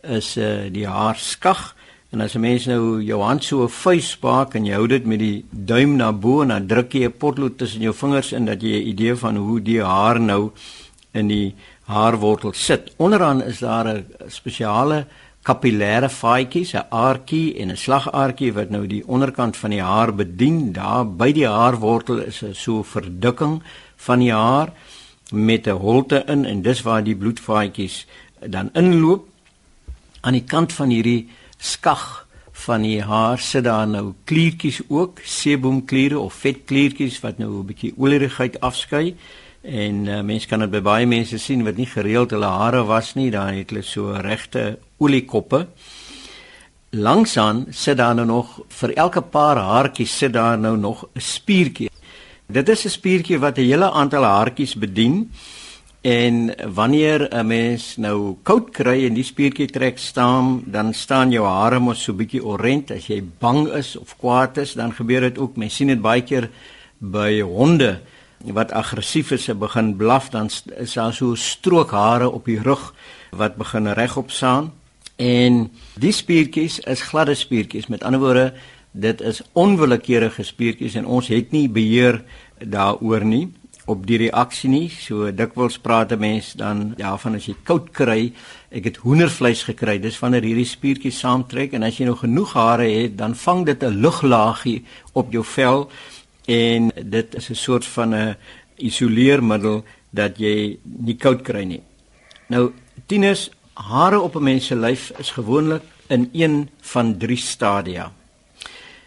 is 0.01 0.37
uh, 0.37 0.71
die 0.71 0.87
haarskag 0.87 1.75
En 2.11 2.21
as 2.21 2.33
'n 2.35 2.39
mens 2.39 2.65
nou 2.65 3.01
jou 3.03 3.21
hand 3.21 3.43
so 3.43 3.63
'n 3.63 3.69
vuis 3.69 4.17
maak 4.21 4.55
en 4.55 4.65
jy 4.65 4.73
hou 4.73 4.87
dit 4.87 5.05
met 5.05 5.19
die 5.19 5.45
duim 5.49 5.95
na 5.95 6.11
bo 6.11 6.41
en 6.41 6.47
dan 6.47 6.67
druk 6.67 6.93
jy 6.93 7.05
'n 7.05 7.17
potlood 7.17 7.57
tussen 7.57 7.81
jou 7.81 7.93
vingers 7.93 8.31
in 8.31 8.45
dat 8.45 8.61
jy 8.61 8.67
'n 8.67 8.87
idee 8.87 9.15
van 9.15 9.35
hoe 9.35 9.61
die 9.61 9.81
haar 9.81 10.19
nou 10.19 10.51
in 11.13 11.27
die 11.27 11.55
haarwortel 11.85 12.53
sit. 12.53 12.93
Onderaan 12.97 13.43
is 13.43 13.59
daar 13.59 13.87
'n 13.87 14.05
spesiale 14.27 15.05
kapillêre 15.43 16.09
vaatjies, 16.09 16.73
'n 16.73 16.85
aardjie 16.89 17.57
en 17.57 17.71
'n 17.71 17.77
slagaardjie 17.77 18.53
wat 18.53 18.69
nou 18.69 18.87
die 18.87 19.07
onderkant 19.07 19.57
van 19.57 19.69
die 19.69 19.81
haar 19.81 20.15
bedien. 20.15 20.71
Daar 20.71 21.05
by 21.05 21.31
die 21.31 21.47
haarwortel 21.47 22.17
is 22.19 22.41
'n 22.43 22.53
so 22.53 22.83
verdikking 22.83 23.63
van 23.95 24.19
die 24.19 24.33
haar 24.33 24.73
met 25.31 25.67
'n 25.67 25.71
holte 25.71 26.23
in 26.27 26.45
en 26.45 26.61
dis 26.61 26.81
waar 26.81 27.03
die 27.03 27.15
bloedvaatjies 27.15 28.07
dan 28.47 28.69
inloop. 28.73 29.27
Aan 30.21 30.33
die 30.33 30.43
kant 30.43 30.73
van 30.73 30.89
hierdie 30.89 31.29
skag 31.57 32.27
van 32.51 32.81
die 32.81 33.01
haar 33.01 33.39
sit 33.39 33.63
daar 33.63 33.87
nou 33.87 34.13
kliertjies 34.23 34.81
ook, 34.87 35.19
sebumkliere 35.23 36.19
of 36.19 36.33
vetkliertjies 36.33 37.19
wat 37.19 37.37
nou 37.37 37.51
'n 37.59 37.65
bietjie 37.65 37.93
olierigheid 37.97 38.59
afskei. 38.59 39.15
En 39.61 40.05
uh, 40.07 40.21
mense 40.25 40.47
kan 40.49 40.63
dit 40.63 40.71
by 40.73 40.81
baie 40.81 41.05
mense 41.05 41.37
sien 41.37 41.61
wat 41.61 41.77
nie 41.77 41.85
gereeld 41.85 42.31
hulle 42.33 42.49
hare 42.49 42.81
was 42.89 43.13
nie, 43.13 43.29
dan 43.29 43.53
het 43.53 43.69
hulle 43.69 43.85
so 43.85 44.15
regte 44.17 44.79
oliekoppe. 44.97 45.67
Langsaan 46.97 47.67
sit 47.69 47.97
daar 47.97 48.15
nou 48.17 48.25
nog 48.25 48.57
vir 48.81 48.95
elke 48.97 49.21
paar 49.21 49.61
haartjies 49.61 50.17
sit 50.17 50.33
daar 50.33 50.57
nou 50.57 50.77
nog 50.77 51.05
'n 51.13 51.21
spiertjie. 51.21 51.89
Dit 52.47 52.69
is 52.69 52.85
'n 52.85 52.89
spiertjie 52.89 53.39
wat 53.39 53.57
'n 53.57 53.69
hele 53.69 53.91
aantal 53.91 54.23
haartjies 54.23 54.75
bedien. 54.75 55.31
En 56.01 56.55
wanneer 56.73 57.29
'n 57.29 57.47
mens 57.47 57.97
nou 57.97 58.37
koud 58.43 58.71
kry 58.71 59.05
en 59.05 59.13
die 59.13 59.23
spiertjie 59.23 59.67
trek 59.67 59.97
staan, 59.97 60.63
dan 60.65 60.93
staan 60.93 61.31
jou 61.31 61.45
hare 61.45 61.79
mos 61.79 62.03
so 62.03 62.13
bietjie 62.13 62.43
orent 62.43 62.91
as 62.91 63.07
jy 63.07 63.23
bang 63.39 63.67
is 63.67 63.95
of 63.95 64.17
kwaad 64.17 64.57
is, 64.57 64.73
dan 64.73 64.91
gebeur 64.93 65.21
dit 65.21 65.37
ook. 65.37 65.55
Mens 65.55 65.75
sien 65.75 65.87
dit 65.87 66.01
baie 66.01 66.21
keer 66.21 66.49
by 66.97 67.41
honde 67.41 67.99
wat 68.43 68.71
aggressief 68.71 69.31
is 69.31 69.47
en 69.47 69.57
begin 69.57 69.95
blaf, 69.95 70.29
dan 70.29 70.49
is 70.77 70.93
daar 70.93 71.13
so 71.13 71.35
strook 71.35 71.91
hare 71.91 72.29
op 72.29 72.45
die 72.45 72.61
rug 72.61 72.93
wat 73.29 73.55
begin 73.55 73.87
regop 73.87 74.31
staan. 74.31 74.71
En 75.15 75.71
die 75.95 76.11
spiertjies 76.11 76.79
is 76.79 77.01
gladde 77.01 77.35
spiertjies. 77.35 77.87
Met 77.87 78.03
ander 78.03 78.19
woorde, 78.19 78.53
dit 78.91 79.21
is 79.21 79.41
onwillekeurige 79.53 80.43
spiertjies 80.43 80.95
en 80.95 81.05
ons 81.05 81.27
het 81.27 81.51
nie 81.51 81.69
beheer 81.69 82.23
daaroor 82.59 83.25
nie 83.25 83.47
op 83.85 84.05
die 84.07 84.17
reaksie 84.21 84.69
nie. 84.69 84.87
So 84.89 85.31
dikwels 85.31 85.77
praat 85.79 86.11
'n 86.11 86.19
mens 86.19 86.53
dan 86.53 86.93
ja 86.97 87.17
van 87.17 87.35
as 87.35 87.45
jy 87.45 87.55
koud 87.63 87.91
kry, 87.91 88.33
ek 88.69 88.83
het 88.83 88.97
hoendervleis 88.97 89.63
gekry. 89.63 89.99
Dis 89.99 90.19
wanneer 90.19 90.43
hierdie 90.43 90.65
spiertjies 90.65 91.19
saamtrek 91.19 91.73
en 91.73 91.83
as 91.83 91.97
jy 91.97 92.05
nog 92.05 92.19
genoeg 92.19 92.53
hare 92.53 92.89
het, 92.89 93.17
dan 93.17 93.35
vang 93.35 93.65
dit 93.65 93.83
'n 93.83 94.01
luglaagie 94.01 94.85
op 95.13 95.31
jou 95.31 95.43
vel 95.43 95.89
en 96.51 96.91
dit 97.15 97.35
is 97.35 97.49
'n 97.49 97.55
soort 97.55 97.85
van 97.85 98.15
'n 98.15 98.35
isoleermiddel 98.75 99.83
dat 100.09 100.37
jy 100.37 100.77
nie 100.83 101.15
koud 101.15 101.41
kry 101.41 101.63
nie. 101.63 101.81
Nou 102.47 102.71
tieners, 103.05 103.49
hare 103.73 104.19
op 104.19 104.35
'n 104.35 104.43
mens 104.43 104.65
se 104.65 104.75
lyf 104.75 105.11
is 105.17 105.31
gewoonlik 105.31 105.83
in 106.07 106.29
een 106.33 106.69
van 106.81 107.17
drie 107.17 107.37
stadia. 107.37 108.11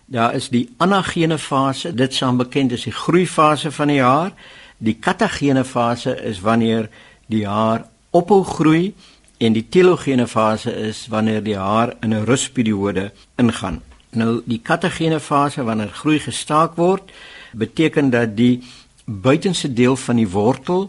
Daar 0.06 0.34
is 0.34 0.48
die 0.48 0.68
anagene 0.76 1.38
fase, 1.38 1.94
dit 1.94 2.14
staan 2.14 2.36
bekend 2.36 2.72
as 2.72 2.82
die 2.82 2.92
groeifase 2.92 3.72
van 3.72 3.88
die 3.88 4.00
haar. 4.00 4.32
Die 4.78 4.94
katagene 4.94 5.64
fase 5.64 6.22
is 6.22 6.40
wanneer 6.40 6.88
die 7.26 7.46
haar 7.46 7.86
ophou 8.10 8.44
groei 8.44 8.94
en 9.38 9.52
die 9.52 9.68
telogene 9.68 10.26
fase 10.26 10.74
is 10.74 11.06
wanneer 11.06 11.42
die 11.42 11.56
haar 11.56 11.96
in 12.00 12.14
'n 12.14 12.24
rusperiode 12.24 13.12
ingaan. 13.36 13.82
Nou 14.14 14.42
die 14.46 14.60
katagene 14.62 15.20
fase 15.20 15.64
wanneer 15.66 15.92
groei 15.94 16.20
gestaak 16.22 16.76
word, 16.78 17.10
beteken 17.54 18.10
dat 18.10 18.36
die 18.36 18.62
buitenste 19.04 19.72
deel 19.72 19.96
van 19.96 20.16
die 20.16 20.28
wortel 20.30 20.88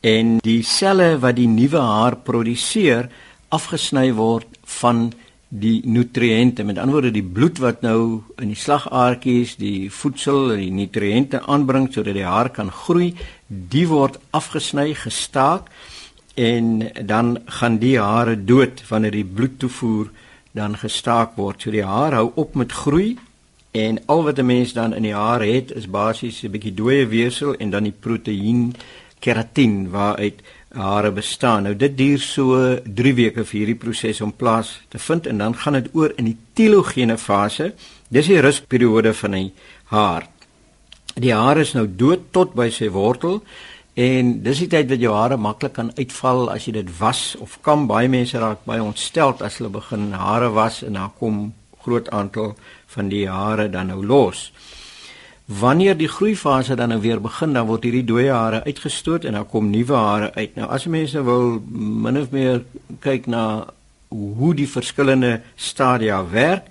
en 0.00 0.36
die 0.44 0.62
selle 0.62 1.16
wat 1.22 1.38
die 1.38 1.48
nuwe 1.50 1.80
haar 1.82 2.16
produseer 2.22 3.08
afgesny 3.54 4.12
word 4.14 4.60
van 4.80 5.08
die 5.48 5.80
nutriënte. 5.88 6.64
Met 6.64 6.78
ander 6.78 6.98
woorde 6.98 7.12
die 7.14 7.24
bloed 7.24 7.58
wat 7.64 7.82
nou 7.82 8.22
in 8.36 8.52
die 8.52 8.58
slagaardjies 8.58 9.56
die 9.60 9.88
voedsel 9.90 10.52
en 10.52 10.60
die 10.60 10.74
nutriënte 10.84 11.40
aanbring 11.48 11.88
sodat 11.92 12.18
die 12.18 12.26
haar 12.28 12.52
kan 12.52 12.70
groei 12.70 13.14
die 13.48 13.86
word 13.88 14.20
afgesny 14.36 14.92
gestaak 14.94 15.72
en 16.38 16.90
dan 17.08 17.38
gaan 17.58 17.80
die 17.80 17.96
hare 17.98 18.36
dood 18.36 18.84
wanneer 18.90 19.16
die 19.16 19.26
bloedtoevoer 19.26 20.12
dan 20.58 20.76
gestaak 20.76 21.36
word 21.38 21.62
so 21.62 21.72
die 21.74 21.86
haar 21.86 22.18
hou 22.18 22.28
op 22.34 22.58
met 22.58 22.74
groei 22.82 23.16
en 23.78 24.00
al 24.06 24.24
wat 24.26 24.38
'n 24.38 24.46
mens 24.46 24.72
dan 24.72 24.94
in 24.94 25.02
die 25.02 25.14
haar 25.14 25.42
het 25.42 25.70
is 25.70 25.90
basies 25.90 26.42
'n 26.42 26.50
bietjie 26.50 26.74
dooie 26.74 27.06
weefsel 27.06 27.54
en 27.56 27.70
dan 27.70 27.82
die 27.82 27.98
proteïen 28.04 28.74
keratin 29.20 29.90
waaruit 29.90 30.42
hare 30.68 31.10
bestaan. 31.10 31.62
Nou 31.62 31.76
dit 31.76 31.96
duur 31.96 32.18
so 32.18 32.76
3 32.84 33.14
weke 33.14 33.44
vir 33.44 33.58
hierdie 33.58 33.78
proses 33.78 34.20
om 34.20 34.32
plaas 34.32 34.80
te 34.88 34.98
vind 34.98 35.26
en 35.26 35.38
dan 35.38 35.54
gaan 35.56 35.72
dit 35.72 35.88
oor 35.92 36.12
in 36.16 36.24
die 36.24 36.36
telogene 36.52 37.18
fase. 37.18 37.72
Dis 38.08 38.26
die 38.26 38.40
rusperiode 38.40 39.14
van 39.14 39.30
die 39.30 39.52
haar. 39.84 40.28
Die 41.14 41.34
haar 41.34 41.58
is 41.58 41.72
nou 41.74 41.86
dood 41.88 42.30
tot 42.30 42.54
by 42.54 42.68
sy 42.70 42.90
wortel 42.94 43.42
en 43.98 44.34
dis 44.46 44.60
die 44.62 44.70
tyd 44.70 44.90
wat 44.92 45.02
jou 45.02 45.12
hare 45.16 45.36
maklik 45.42 45.74
kan 45.74 45.90
uitval 45.98 46.46
as 46.52 46.68
jy 46.68 46.76
dit 46.76 46.90
was 47.00 47.34
of 47.42 47.56
kam. 47.66 47.88
Baie 47.90 48.08
mense 48.08 48.38
raak 48.38 48.62
baie 48.68 48.82
ontsteld 48.84 49.42
as 49.42 49.58
hulle 49.58 49.72
begin 49.74 50.12
hare 50.14 50.52
was 50.54 50.84
en 50.86 50.98
dan 51.00 51.14
kom 51.18 51.40
groot 51.82 52.10
aantal 52.14 52.54
van 52.94 53.08
die 53.10 53.26
hare 53.28 53.66
dan 53.72 53.90
nou 53.90 54.04
los. 54.06 54.50
Wanneer 55.48 55.96
die 55.96 56.10
groeifase 56.12 56.76
dan 56.76 56.92
nou 56.92 57.00
weer 57.00 57.20
begin, 57.24 57.54
dan 57.56 57.66
word 57.66 57.86
hierdie 57.88 58.04
dooie 58.04 58.30
hare 58.30 58.60
uitgestoot 58.66 59.24
en 59.24 59.38
dan 59.38 59.46
kom 59.48 59.70
nuwe 59.72 59.96
hare 59.96 60.30
uit. 60.34 60.54
Nou 60.60 60.68
as 60.68 60.84
mense 60.86 61.22
wil 61.24 61.56
min 61.66 62.20
of 62.20 62.30
meer 62.30 62.62
kyk 63.00 63.26
na 63.26 63.44
hoe 64.08 64.54
die 64.54 64.68
verskillende 64.68 65.40
stadia 65.56 66.20
werk, 66.30 66.68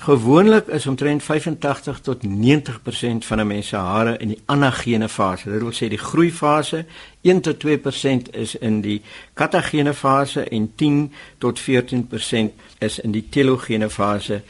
gewoonlik 0.00 0.66
is 0.66 0.86
omtrent 0.86 1.22
85 1.22 2.00
tot 2.00 2.22
90% 2.24 3.24
van 3.24 3.40
'n 3.40 3.46
mens 3.46 3.68
se 3.68 3.76
hare 3.76 4.16
in 4.18 4.28
die 4.28 4.42
anagene 4.44 5.08
fase. 5.08 5.50
Dit 5.50 5.60
wil 5.60 5.72
sê 5.72 5.88
die 5.88 5.98
groeifase, 5.98 6.84
1 7.20 7.40
tot 7.40 7.58
2% 7.58 8.30
is 8.30 8.54
in 8.54 8.80
die 8.80 9.02
katagene 9.32 9.94
fase 9.94 10.48
en 10.48 10.72
10 10.74 11.12
tot 11.38 11.60
14% 11.60 12.52
is 12.78 12.98
in 12.98 13.10
die 13.10 13.28
telogene 13.28 13.90
fase 13.90 14.42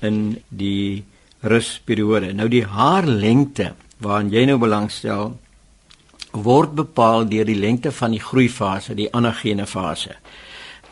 in 0.00 0.42
die 0.48 1.04
rusperiode. 1.40 2.32
Nou 2.32 2.48
die 2.48 2.64
haarlengte 2.64 3.74
waaraan 3.98 4.30
jy 4.30 4.44
nou 4.44 4.58
belangstel 4.58 5.38
word 6.30 6.74
bepaal 6.74 7.28
deur 7.28 7.44
die 7.44 7.58
lengte 7.58 7.92
van 7.92 8.10
die 8.10 8.20
groeifase, 8.20 8.94
die 8.94 9.12
anagene 9.12 9.66
fase. 9.66 10.16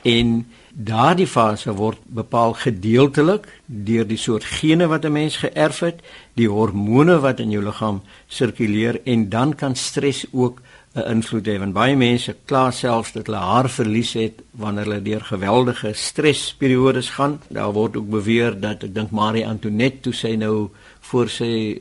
En 0.02 0.52
Daardie 0.70 1.26
fase 1.26 1.72
word 1.74 1.98
bepaal 2.14 2.52
gedeeltelik 2.54 3.48
deur 3.66 4.06
die 4.06 4.18
soort 4.18 4.44
gene 4.44 4.86
wat 4.86 5.04
'n 5.04 5.12
mens 5.12 5.36
geërf 5.42 5.80
het, 5.80 5.98
die 6.34 6.48
hormone 6.48 7.18
wat 7.20 7.40
in 7.40 7.50
jou 7.50 7.62
liggaam 7.62 8.02
sirkuleer 8.28 9.00
en 9.04 9.28
dan 9.28 9.54
kan 9.54 9.74
stres 9.74 10.26
ook 10.32 10.62
'n 10.94 11.10
invloed 11.10 11.46
hê. 11.46 11.58
Want 11.58 11.72
baie 11.72 11.96
mense 11.96 12.36
kla 12.44 12.70
selfs 12.70 13.12
dat 13.12 13.26
hulle 13.26 13.38
haar 13.38 13.68
verlies 13.68 14.12
het 14.12 14.42
wanneer 14.50 14.84
hulle 14.84 15.02
deur 15.02 15.20
geweldige 15.20 15.92
stresperiodes 15.92 17.10
gaan. 17.10 17.40
Daar 17.48 17.72
word 17.72 17.96
ook 17.96 18.10
beweer 18.10 18.60
dat 18.60 18.82
ek 18.82 18.94
dink 18.94 19.10
Marie 19.10 19.46
Antoinette 19.46 20.00
toe 20.00 20.12
sy 20.12 20.34
nou 20.36 20.70
voor 21.00 21.28
sy 21.28 21.80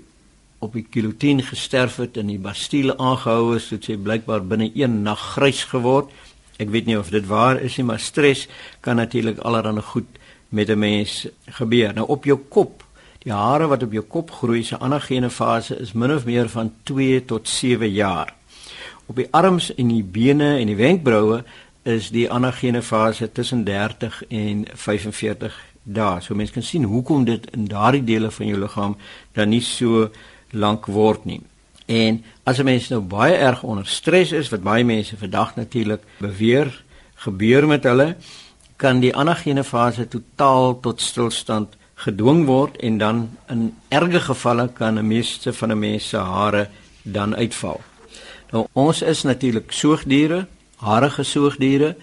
op 0.60 0.74
die 0.74 0.86
guillotine 0.92 1.44
gesterf 1.44 1.96
het 1.96 2.18
en 2.18 2.28
die 2.28 2.40
Bastille 2.40 2.98
aangehou 2.98 3.56
is, 3.56 3.70
het 3.70 3.84
sy 3.88 3.96
blykbaar 3.98 4.44
binne 4.46 4.72
een 4.76 5.02
nag 5.04 5.20
grys 5.36 5.64
geword. 5.64 6.12
Ek 6.60 6.72
weet 6.74 6.90
nie 6.90 6.98
of 7.00 7.10
dit 7.14 7.26
waar 7.28 7.62
is 7.64 7.78
nie, 7.80 7.86
maar 7.88 8.02
stres 8.04 8.48
kan 8.84 9.00
natuurlik 9.00 9.40
allerlei 9.48 9.82
goed 9.82 10.20
met 10.50 10.70
'n 10.70 10.80
mens 10.80 11.28
gebeur. 11.46 11.94
Nou 11.94 12.08
op 12.08 12.24
jou 12.26 12.38
kop, 12.50 12.84
die 13.20 13.32
hare 13.32 13.68
wat 13.68 13.84
op 13.84 13.92
jou 13.92 14.04
kop 14.04 14.32
groei, 14.32 14.64
se 14.64 14.80
anagene 14.80 15.30
fase 15.30 15.80
is 15.80 15.94
min 15.94 16.14
of 16.14 16.26
meer 16.26 16.50
van 16.50 16.74
2 16.84 17.26
tot 17.26 17.48
7 17.48 17.92
jaar. 17.92 18.34
Op 19.06 19.16
die 19.16 19.28
arms 19.32 19.76
en 19.76 19.88
die 19.88 20.04
bene 20.04 20.58
en 20.58 20.68
die 20.68 20.76
wenkbroue 20.76 21.44
is 21.84 22.10
die 22.10 22.32
anagene 22.32 22.82
fase 22.82 23.32
tussen 23.32 23.64
30 23.64 24.24
en 24.28 24.66
45 24.74 25.56
dae. 25.84 26.22
So 26.22 26.36
mense 26.36 26.54
kan 26.54 26.64
sien 26.64 26.84
hoekom 26.84 27.26
dit 27.26 27.48
in 27.56 27.66
daardie 27.66 28.04
dele 28.04 28.32
van 28.32 28.48
jou 28.48 28.60
liggaam 28.60 28.98
dan 29.34 29.50
nie 29.50 29.62
so 29.62 30.10
lank 30.52 30.86
word 30.86 31.26
nie. 31.26 31.42
En 31.90 32.24
as 32.44 32.60
'n 32.60 32.64
mens 32.64 32.88
nou 32.90 33.02
baie 33.02 33.34
erg 33.34 33.64
onder 33.64 33.88
stres 33.88 34.32
is, 34.32 34.50
wat 34.50 34.62
baie 34.62 34.84
mense 34.84 35.18
vandag 35.18 35.56
natuurlik 35.56 36.04
beweer 36.18 36.84
gebeur 37.16 37.68
met 37.68 37.84
hulle, 37.84 38.16
kan 38.76 39.00
die 39.00 39.16
anagene 39.16 39.64
fase 39.64 40.08
totaal 40.08 40.80
tot 40.80 41.02
stilstand 41.02 41.76
gedwing 41.96 42.46
word 42.46 42.78
en 42.78 42.98
dan 42.98 43.30
in 43.50 43.76
erge 43.88 44.20
gevalle 44.20 44.70
kan 44.74 45.00
'n 45.00 45.08
meeste 45.08 45.54
van 45.54 45.72
'n 45.72 45.80
mens 45.80 46.10
se 46.10 46.18
hare 46.18 46.70
dan 47.02 47.36
uitval. 47.36 47.82
Nou 48.52 48.68
ons 48.74 49.02
is 49.02 49.24
natuurlik 49.24 49.72
soogdiere, 49.72 50.48
harige 50.76 51.24
soogdiere 51.24 51.96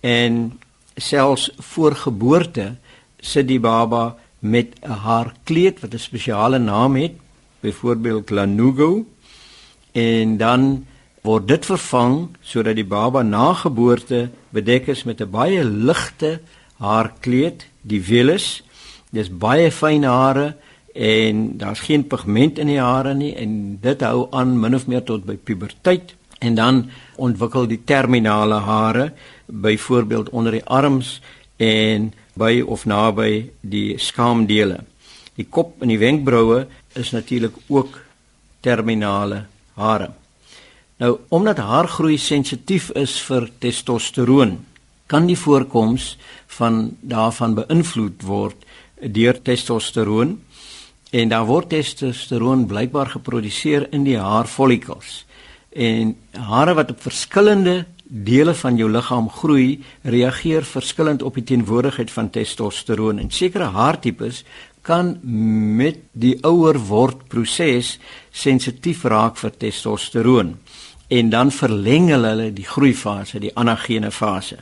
en 0.00 0.60
selfs 0.96 1.50
voor 1.58 1.94
geboorte 1.94 2.74
sit 3.18 3.48
die 3.48 3.60
baba 3.60 4.16
met 4.38 4.66
'n 4.82 4.90
haarkleed 4.90 5.80
wat 5.80 5.94
'n 5.94 5.98
spesiale 5.98 6.58
naam 6.58 6.96
het, 6.96 7.12
byvoorbeeld 7.60 8.30
lanugo 8.30 9.06
en 9.96 10.36
dan 10.36 10.84
word 11.24 11.48
dit 11.48 11.66
vervang 11.66 12.16
sodat 12.44 12.76
die 12.76 12.86
baba 12.86 13.22
na 13.24 13.54
geboorte 13.56 14.28
bedek 14.54 14.90
is 14.92 15.04
met 15.08 15.20
'n 15.20 15.30
baie 15.30 15.64
ligte 15.64 16.40
haarkleed, 16.78 17.66
die 17.82 18.02
velus. 18.02 18.62
Dis 19.10 19.28
baie 19.28 19.70
fyn 19.70 20.04
hare 20.04 20.54
en 20.94 21.56
daar's 21.58 21.80
geen 21.80 22.06
pigment 22.06 22.58
in 22.58 22.66
die 22.66 22.80
hare 22.80 23.14
nie 23.14 23.34
en 23.36 23.78
dit 23.80 24.00
hou 24.00 24.28
aan 24.30 24.60
min 24.60 24.74
of 24.74 24.86
meer 24.86 25.02
tot 25.02 25.24
by 25.24 25.36
puberteit 25.36 26.14
en 26.38 26.54
dan 26.54 26.90
ontwikkel 27.16 27.66
die 27.66 27.84
terminale 27.84 28.60
hare 28.60 29.12
byvoorbeeld 29.46 30.28
onder 30.28 30.52
die 30.52 30.64
arms 30.64 31.20
en 31.56 32.12
by 32.34 32.62
of 32.66 32.84
naby 32.84 33.50
die 33.60 33.98
skaamdele. 33.98 34.84
Die 35.36 35.46
kop 35.50 35.82
en 35.82 35.88
die 35.88 35.98
wenkbroue 35.98 36.66
is 36.92 37.10
natuurlik 37.10 37.54
ook 37.68 38.00
terminale 38.60 39.46
hare. 39.76 40.10
Nou, 40.96 41.18
omdat 41.28 41.60
haargroei 41.60 42.16
sensitief 42.18 42.88
is 42.96 43.18
vir 43.26 43.50
testosteroon, 43.60 44.58
kan 45.06 45.28
die 45.28 45.38
voorkoms 45.38 46.16
van 46.58 46.96
daarvan 47.00 47.54
beïnvloed 47.58 48.24
word 48.26 48.64
deur 48.96 49.36
testosteroon 49.42 50.38
en 51.12 51.28
daar 51.30 51.46
word 51.46 51.68
testosteroon 51.70 52.66
blykbaar 52.66 53.12
geproduseer 53.14 53.86
in 53.94 54.06
die 54.08 54.16
haarfollikels. 54.18 55.24
En 55.70 56.16
hare 56.32 56.74
wat 56.74 56.90
op 56.90 57.04
verskillende 57.04 57.84
dele 58.06 58.54
van 58.54 58.76
jou 58.78 58.88
liggaam 58.90 59.28
groei, 59.30 59.82
reageer 60.02 60.64
verskillend 60.64 61.22
op 61.22 61.34
die 61.34 61.44
teenwoordigheid 61.44 62.10
van 62.10 62.30
testosteroon. 62.30 63.18
En 63.18 63.30
sekere 63.30 63.70
haartipes 63.74 64.44
kan 64.86 65.16
met 65.76 65.98
die 66.12 66.36
ouer 66.46 66.78
word 66.88 67.26
proses 67.32 67.96
sensitief 68.30 69.04
raak 69.04 69.40
vir 69.40 69.54
testosteroon 69.58 70.54
en 71.08 71.30
dan 71.30 71.50
verleng 71.54 72.08
hulle 72.10 72.50
die 72.54 72.66
groeifase, 72.66 73.38
die 73.42 73.52
anagene 73.54 74.10
fase. 74.10 74.58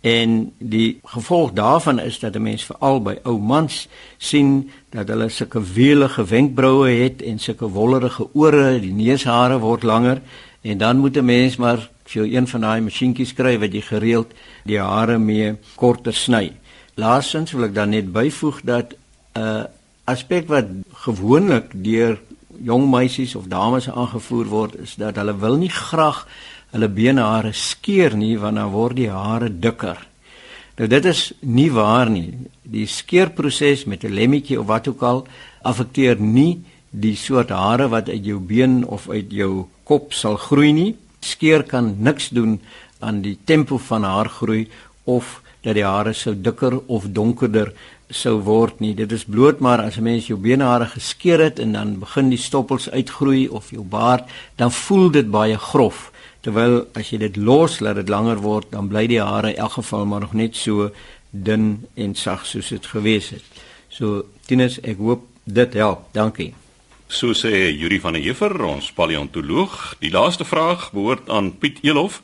En 0.00 0.52
die 0.58 1.00
gevolg 1.04 1.52
daarvan 1.58 1.98
is 1.98 2.18
dat 2.18 2.36
'n 2.36 2.42
mens 2.42 2.64
veral 2.64 3.02
by 3.02 3.18
ou 3.24 3.38
mans 3.38 3.88
sien 4.18 4.70
dat 4.90 5.08
hulle 5.08 5.28
sulke 5.28 5.62
weelige 5.62 6.24
wenkbroue 6.24 6.90
het 6.90 7.22
en 7.22 7.38
sulke 7.38 7.68
wollerige 7.68 8.28
ore, 8.32 8.80
die 8.80 8.92
neushare 8.92 9.58
word 9.58 9.82
langer 9.82 10.20
en 10.62 10.78
dan 10.78 10.98
moet 10.98 11.16
'n 11.16 11.24
mens 11.24 11.56
maar 11.56 11.90
vir 12.04 12.24
een 12.24 12.46
van 12.46 12.60
daai 12.60 12.80
masjienkies 12.80 13.34
kry 13.34 13.58
wat 13.58 13.72
jy 13.72 13.80
gereeld 13.80 14.32
die 14.64 14.78
hare 14.78 15.18
mee 15.18 15.56
korter 15.74 16.14
sny. 16.14 16.52
Laastens 16.94 17.52
wil 17.52 17.64
ek 17.64 17.74
dan 17.74 17.90
net 17.90 18.12
byvoeg 18.12 18.60
dat 18.62 18.94
'n 19.38 19.42
uh, 19.42 19.64
aspek 20.04 20.48
wat 20.48 20.66
gewoonlik 21.04 21.70
deur 21.84 22.18
jong 22.64 22.90
meisies 22.90 23.34
of 23.36 23.46
dames 23.46 23.88
aangevoer 23.88 24.46
word 24.46 24.74
is 24.74 24.96
dat 24.98 25.16
hulle 25.20 25.36
wil 25.38 25.56
nie 25.60 25.70
graag 25.70 26.26
hulle 26.72 26.88
benehare 26.88 27.52
skeer 27.52 28.16
nie 28.16 28.36
want 28.38 28.56
dan 28.56 28.72
word 28.72 28.96
die 28.96 29.10
hare 29.10 29.48
dikker. 29.48 29.98
Nou 30.78 30.88
dit 30.88 31.04
is 31.10 31.32
nie 31.40 31.70
waar 31.74 32.10
nie. 32.10 32.34
Die 32.62 32.86
skeerproses 32.86 33.84
met 33.84 34.04
'n 34.04 34.14
lemmetjie 34.14 34.60
of 34.60 34.66
wat 34.66 34.88
ook 34.88 35.02
al 35.02 35.26
affekteer 35.62 36.20
nie 36.20 36.62
die 36.90 37.16
soort 37.16 37.50
hare 37.50 37.88
wat 37.88 38.08
uit 38.08 38.24
jou 38.24 38.38
been 38.38 38.84
of 38.86 39.08
uit 39.08 39.30
jou 39.30 39.66
kop 39.84 40.12
sal 40.12 40.36
groei 40.36 40.72
nie. 40.72 40.96
Skeer 41.20 41.62
kan 41.62 41.96
niks 41.98 42.28
doen 42.28 42.60
aan 42.98 43.22
die 43.22 43.38
tempo 43.44 43.78
van 43.78 44.02
haargroei 44.02 44.68
of 45.04 45.42
dat 45.62 45.74
die 45.74 45.84
hare 45.84 46.12
sou 46.12 46.34
dikker 46.34 46.78
of 46.86 47.04
donkerder 47.10 47.72
sou 48.08 48.38
word 48.42 48.80
nie. 48.80 48.94
Dit 48.94 49.12
is 49.12 49.24
bloot 49.24 49.60
maar 49.60 49.80
as 49.80 49.96
'n 49.96 50.02
mens 50.02 50.26
jou 50.26 50.38
benehare 50.38 50.86
geskeer 50.86 51.40
het 51.40 51.58
en 51.58 51.72
dan 51.72 51.98
begin 51.98 52.28
die 52.28 52.38
stoppels 52.38 52.90
uitgroei 52.90 53.48
of 53.48 53.70
jou 53.70 53.82
baard, 53.82 54.28
dan 54.56 54.72
voel 54.72 55.10
dit 55.10 55.30
baie 55.30 55.58
grof. 55.58 56.12
Terwyl 56.40 56.86
as 56.94 57.10
jy 57.10 57.18
dit 57.18 57.36
los 57.36 57.80
laat 57.80 57.94
dit 57.94 58.08
langer 58.08 58.40
word, 58.40 58.70
dan 58.70 58.88
bly 58.88 59.06
die 59.06 59.20
hare 59.20 59.50
in 59.50 59.56
elk 59.56 59.72
geval 59.72 60.06
maar 60.06 60.20
nog 60.20 60.32
net 60.32 60.56
so 60.56 60.90
dun 61.30 61.86
en 61.94 62.14
sag 62.14 62.46
soos 62.46 62.68
dit 62.68 62.86
gewees 62.86 63.30
het. 63.30 63.44
So 63.88 64.24
Tinus, 64.46 64.80
ek 64.80 64.96
hoop 64.96 65.26
dit 65.44 65.74
help. 65.74 66.12
Dankie. 66.12 66.54
So 67.08 67.32
sê 67.32 67.70
Yuri 67.72 68.00
van 68.00 68.12
der 68.12 68.22
Heever, 68.22 68.64
ons 68.64 68.92
paleontoloog. 68.92 69.96
Die 70.00 70.10
laaste 70.10 70.44
vraag 70.44 70.90
behoort 70.92 71.28
aan 71.28 71.58
Piet 71.58 71.78
Elof. 71.82 72.22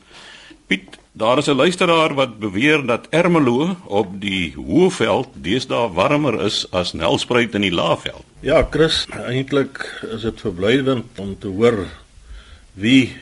Piet, 0.67 0.97
Daar 1.17 1.37
is 1.37 1.47
'n 1.47 1.55
luisteraar 1.55 2.13
wat 2.13 2.39
beweer 2.39 2.85
dat 2.85 3.07
Ermelo 3.09 3.75
op 3.83 4.07
die 4.21 4.53
Hoëveld 4.55 5.27
deesdae 5.33 5.91
warmer 5.91 6.41
is 6.41 6.67
as 6.71 6.93
Nelspruit 6.93 7.53
in 7.53 7.61
die 7.61 7.71
Laagveld. 7.71 8.23
Ja, 8.39 8.67
Chris, 8.69 9.07
eintlik 9.27 10.03
is 10.11 10.21
dit 10.21 10.41
verblydend 10.41 11.05
om 11.15 11.39
te 11.39 11.47
hoor 11.47 11.87
wie 12.73 13.15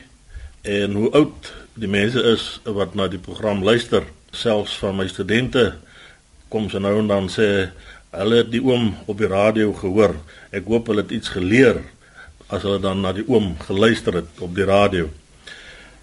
en 0.62 0.92
hoe 0.92 1.10
oud 1.10 1.54
die 1.74 1.88
mense 1.88 2.22
is 2.22 2.60
wat 2.64 2.94
na 2.94 3.08
die 3.08 3.18
program 3.18 3.62
luister. 3.62 4.02
Selfs 4.30 4.78
van 4.78 4.96
my 4.96 5.08
studente 5.08 5.74
kom 6.48 6.70
se 6.70 6.80
nou 6.80 6.98
en 6.98 7.06
dan 7.06 7.28
sê 7.28 7.70
hulle 8.10 8.36
het 8.36 8.50
die 8.50 8.62
oom 8.64 8.96
op 9.06 9.18
die 9.18 9.30
radio 9.30 9.72
gehoor. 9.72 10.16
Ek 10.50 10.66
hoop 10.66 10.86
hulle 10.86 11.02
het 11.02 11.10
iets 11.10 11.28
geleer 11.28 11.78
as 12.46 12.62
hulle 12.62 12.80
dan 12.80 13.00
na 13.00 13.12
die 13.12 13.28
oom 13.28 13.54
geluister 13.58 14.14
het 14.14 14.40
op 14.40 14.54
die 14.54 14.64
radio. 14.64 15.10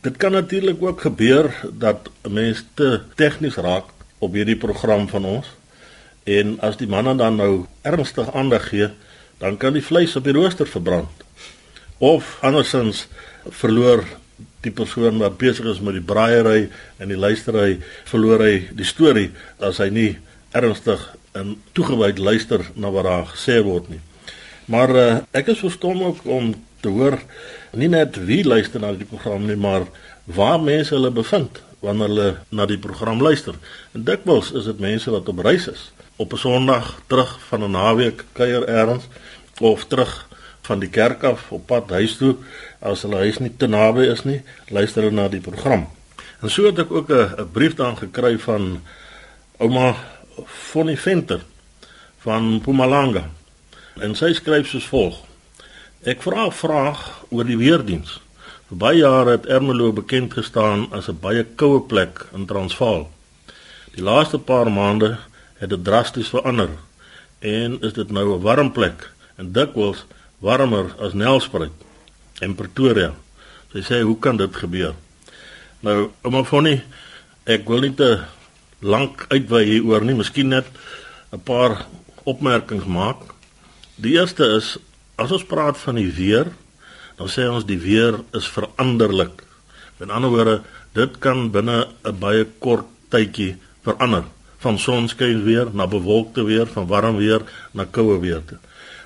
Dit 0.02 0.18
kan 0.18 0.32
natuurlik 0.32 0.82
ook 0.82 1.02
gebeur 1.02 1.70
dat 1.74 2.10
'n 2.22 2.34
mens 2.34 2.66
te 2.74 3.02
tegnies 3.16 3.56
raak 3.56 3.86
op 4.18 4.34
hierdie 4.34 4.58
program 4.58 5.08
van 5.08 5.26
ons. 5.26 5.48
En 6.24 6.60
as 6.60 6.78
die 6.78 6.88
manne 6.88 7.16
dan 7.16 7.36
nou 7.36 7.66
ernstig 7.82 8.34
aandag 8.34 8.70
gee, 8.70 8.90
dan 9.38 9.58
kan 9.58 9.74
die 9.74 9.86
vleis 9.86 10.16
op 10.16 10.24
die 10.24 10.34
rooster 10.34 10.68
verbrand. 10.68 11.10
Of 11.98 12.38
andersins 12.42 13.08
verloor 13.50 14.04
die 14.62 14.72
persoon 14.72 15.18
wat 15.18 15.38
besig 15.38 15.66
is 15.66 15.80
met 15.80 15.94
die 15.94 16.06
braaiery 16.06 16.70
en 16.98 17.08
die 17.08 17.18
luistery, 17.18 17.80
verloor 18.04 18.40
hy 18.40 18.68
die 18.74 18.86
storie 18.86 19.32
as 19.60 19.78
hy 19.78 19.90
nie 19.90 20.18
ernstig 20.52 21.16
en 21.32 21.62
toegewyd 21.72 22.18
luister 22.18 22.66
na 22.74 22.90
wat 22.90 23.04
daar 23.04 23.26
gesê 23.26 23.62
word 23.64 23.90
nie. 23.90 24.02
Maar 24.66 24.96
uh, 24.96 25.18
ek 25.32 25.48
is 25.48 25.60
verstom 25.60 26.04
ook 26.04 26.26
om 26.26 26.54
te 26.82 26.90
hoor 26.90 27.20
nie 27.78 27.90
net 27.90 28.18
wie 28.26 28.44
luister 28.44 28.82
na 28.82 28.92
die 28.94 29.08
program 29.08 29.46
nie, 29.46 29.56
maar 29.56 29.88
waar 30.26 30.60
mense 30.62 30.96
hulle 30.96 31.12
bevind 31.12 31.62
wanneer 31.82 32.12
hulle 32.12 32.28
na 32.50 32.66
die 32.70 32.78
program 32.78 33.22
luister. 33.22 33.56
En 33.96 34.04
dikwels 34.06 34.52
is 34.58 34.68
dit 34.70 34.80
mense 34.80 35.12
wat 35.12 35.30
op 35.30 35.40
reis 35.46 35.68
is, 35.68 35.92
op 36.18 36.34
'n 36.34 36.38
Sondag 36.38 37.02
terug 37.08 37.40
van 37.50 37.64
'n 37.64 37.72
naweek 37.72 38.26
kuier 38.34 38.64
elders 38.64 39.08
of 39.60 39.86
terug 39.86 40.28
van 40.62 40.80
die 40.80 40.90
kerk 40.90 41.24
af 41.24 41.52
op 41.52 41.66
pad 41.66 41.90
huis 41.90 42.18
toe 42.18 42.36
as 42.80 43.02
hulle 43.02 43.16
huis 43.16 43.40
nie 43.40 43.52
te 43.58 43.68
naby 43.68 44.06
is 44.12 44.24
nie, 44.24 44.42
luister 44.70 45.04
hulle 45.04 45.16
na 45.16 45.28
die 45.28 45.42
program. 45.42 45.88
En 46.42 46.50
so 46.50 46.66
het 46.66 46.80
ek 46.80 46.92
ook 46.92 47.10
'n 47.10 47.50
brief 47.52 47.76
daan 47.76 47.98
gekry 47.98 48.38
van 48.40 48.82
ouma 49.58 49.96
Fonnie 50.46 51.00
Venter 51.00 51.42
van 52.18 52.54
Mpumalanga. 52.54 53.30
En 54.02 54.16
sy 54.16 54.34
skryf 54.34 54.68
soos 54.68 54.86
volg: 54.86 55.31
Ek 56.02 56.24
vra 56.26 56.48
'n 56.50 56.52
vraag 56.52 57.00
oor 57.30 57.46
die 57.46 57.58
weerdiens. 57.58 58.18
Vir 58.70 58.78
baie 58.78 58.98
jare 58.98 59.32
het 59.38 59.46
Ermelo 59.46 59.92
bekend 59.94 60.34
gestaan 60.34 60.88
as 60.92 61.08
'n 61.08 61.20
baie 61.22 61.44
koue 61.44 61.82
plek 61.82 62.26
in 62.34 62.46
Transvaal. 62.46 63.10
Die 63.94 64.02
laaste 64.02 64.40
paar 64.40 64.72
maande 64.72 65.20
het 65.60 65.70
dit 65.70 65.84
drasties 65.84 66.30
verander 66.30 66.70
en 67.40 67.78
is 67.82 67.94
dit 67.94 68.12
nou 68.12 68.34
'n 68.34 68.42
warm 68.42 68.72
plek 68.72 69.12
en 69.38 69.52
dikwels 69.52 70.06
warmer 70.40 70.86
as 71.00 71.14
Nelspruit 71.14 71.72
en 72.40 72.56
Pretoria. 72.56 73.14
Sy 73.72 73.82
sê 73.82 74.02
hoe 74.02 74.20
kan 74.20 74.38
dit 74.38 74.56
gebeur? 74.56 74.96
Nou, 75.80 76.10
ouma 76.22 76.44
Fonnie, 76.44 76.82
ek 77.46 77.68
wil 77.68 77.80
nie 77.80 77.94
te 77.96 78.24
lank 78.80 79.26
uitwy 79.30 79.64
hieroor 79.64 80.02
nie, 80.02 80.16
miskien 80.16 80.48
net 80.48 80.66
'n 81.32 81.40
paar 81.44 81.86
opmerkings 82.24 82.86
maak. 82.86 83.18
Die 83.96 84.18
eerste 84.18 84.46
is 84.56 84.78
as 85.22 85.32
ons 85.32 85.46
praat 85.46 85.78
van 85.78 85.96
die 85.96 86.10
weer, 86.10 86.50
dan 87.18 87.30
sê 87.30 87.46
ons 87.50 87.66
die 87.68 87.80
weer 87.80 88.18
is 88.38 88.48
veranderlik. 88.50 89.44
Met 90.02 90.10
ander 90.10 90.34
woorde, 90.34 90.62
dit 90.98 91.18
kan 91.20 91.52
binne 91.52 91.88
'n 92.04 92.20
baie 92.20 92.46
kort 92.60 92.88
tydjie 93.10 93.56
verander 93.84 94.26
van 94.62 94.78
sonskyn 94.78 95.44
weer 95.44 95.68
na 95.74 95.88
bewolkte 95.88 96.44
weer, 96.44 96.68
van 96.68 96.88
warm 96.88 97.18
weer 97.18 97.42
na 97.74 97.86
koue 97.86 98.20
weer. 98.20 98.42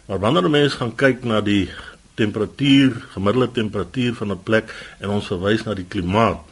Maar 0.06 0.20
wanneer 0.20 0.50
mense 0.50 0.78
gaan 0.78 0.96
kyk 0.96 1.24
na 1.24 1.42
die 1.42 1.70
temperatuur, 2.16 3.06
gemiddelde 3.14 3.52
temperatuur 3.52 4.14
van 4.14 4.32
'n 4.32 4.44
plek 4.44 4.74
en 5.00 5.10
ons 5.10 5.28
verwys 5.28 5.64
na 5.64 5.74
die 5.74 5.88
klimaat, 5.88 6.44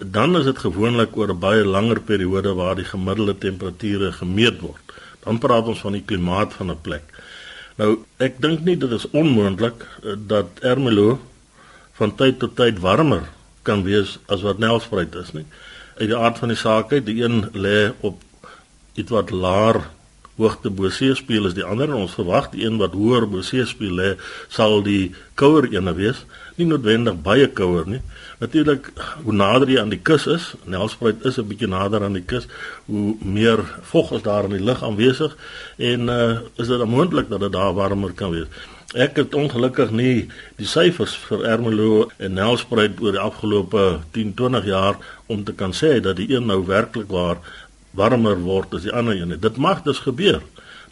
dan 0.00 0.36
is 0.36 0.44
dit 0.44 0.58
gewoonlik 0.58 1.16
oor 1.16 1.28
'n 1.28 1.38
baie 1.38 1.64
langer 1.64 2.00
periode 2.00 2.54
waar 2.54 2.74
die 2.74 2.84
gemiddelde 2.84 3.38
temperature 3.38 4.12
gemeet 4.12 4.60
word. 4.60 4.84
Dan 5.24 5.38
praat 5.38 5.66
ons 5.66 5.80
van 5.80 5.92
die 5.92 6.04
klimaat 6.04 6.52
van 6.52 6.70
'n 6.70 6.80
plek. 6.80 7.04
Nou, 7.76 7.90
ek 8.24 8.38
dink 8.40 8.62
nie 8.64 8.76
dit 8.80 8.92
is 8.96 9.08
onmoontlik 9.12 9.82
eh, 10.02 10.14
dat 10.16 10.62
Ermelo 10.64 11.18
van 11.98 12.14
tyd 12.16 12.38
tot 12.40 12.56
tyd 12.56 12.80
warmer 12.84 13.26
kan 13.66 13.82
wees 13.84 14.16
as 14.32 14.44
wat 14.46 14.60
Nelspruit 14.62 15.14
is 15.20 15.34
nie. 15.36 15.44
Uit 15.96 16.08
die 16.12 16.16
aard 16.16 16.40
van 16.40 16.52
die 16.52 16.60
saak 16.60 16.92
uit, 16.92 17.04
die 17.08 17.22
een 17.22 17.50
lê 17.56 17.90
op 18.04 18.22
iets 18.96 19.12
wat 19.12 19.32
laer 19.32 19.82
hoogte 20.36 20.70
bo 20.72 20.88
seespieël 20.92 21.48
is 21.48 21.56
die 21.56 21.64
ander 21.64 21.88
en 21.88 22.02
ons 22.04 22.16
verwag 22.16 22.50
die 22.52 22.64
een 22.66 22.76
wat 22.80 22.96
hoër 22.96 23.24
bo 23.32 23.44
seespieël 23.44 23.96
lê 24.00 24.08
sal 24.52 24.82
die 24.84 25.14
kouer 25.40 25.68
ene 25.72 25.94
wees 25.96 26.24
nie 26.58 26.68
noodwendig 26.68 27.16
baie 27.24 27.48
kouer 27.60 27.88
nie 27.88 28.02
natuurlik 28.38 28.92
hoe 29.24 29.32
nader 29.32 29.70
jy 29.70 29.80
aan 29.80 29.92
die 29.94 30.02
kus 30.02 30.26
is 30.26 30.54
Nelspruit 30.64 31.24
is 31.24 31.38
'n 31.38 31.48
bietjie 31.48 31.68
nader 31.68 32.04
aan 32.04 32.18
die 32.18 32.24
kus 32.26 32.46
hoe 32.86 33.16
meer 33.22 33.64
vog 33.82 34.12
is 34.12 34.22
daar 34.22 34.44
in 34.44 34.56
die 34.58 34.64
lug 34.64 34.82
aanwesig 34.82 35.36
en 35.76 36.08
uh, 36.08 36.38
is 36.56 36.68
dit 36.68 36.84
moontlik 36.84 37.28
dat 37.28 37.40
dit 37.40 37.52
daar 37.52 37.74
warmer 37.74 38.12
kan 38.12 38.30
wees 38.30 38.48
Ek 38.94 39.16
het 39.18 39.34
ongelukkig 39.34 39.90
nie 39.90 40.28
die 40.56 40.66
syfers 40.66 41.16
vir 41.26 41.42
Ermelo 41.44 42.06
en 42.22 42.36
Nelspruit 42.38 43.00
oor 43.02 43.16
die 43.16 43.20
afgelope 43.20 43.82
10-20 44.14 44.68
jaar 44.70 44.96
om 45.26 45.42
te 45.44 45.52
kan 45.52 45.74
sê 45.74 45.98
dat 46.00 46.16
die 46.16 46.28
een 46.30 46.46
nou 46.46 46.62
werklik 46.64 47.10
waar 47.10 47.42
warmer 47.98 48.38
word 48.44 48.76
as 48.78 48.86
die 48.86 48.94
ander 48.94 49.18
een. 49.18 49.34
Dit 49.40 49.58
mag 49.58 49.82
dus 49.82 49.98
gebeur 50.06 50.40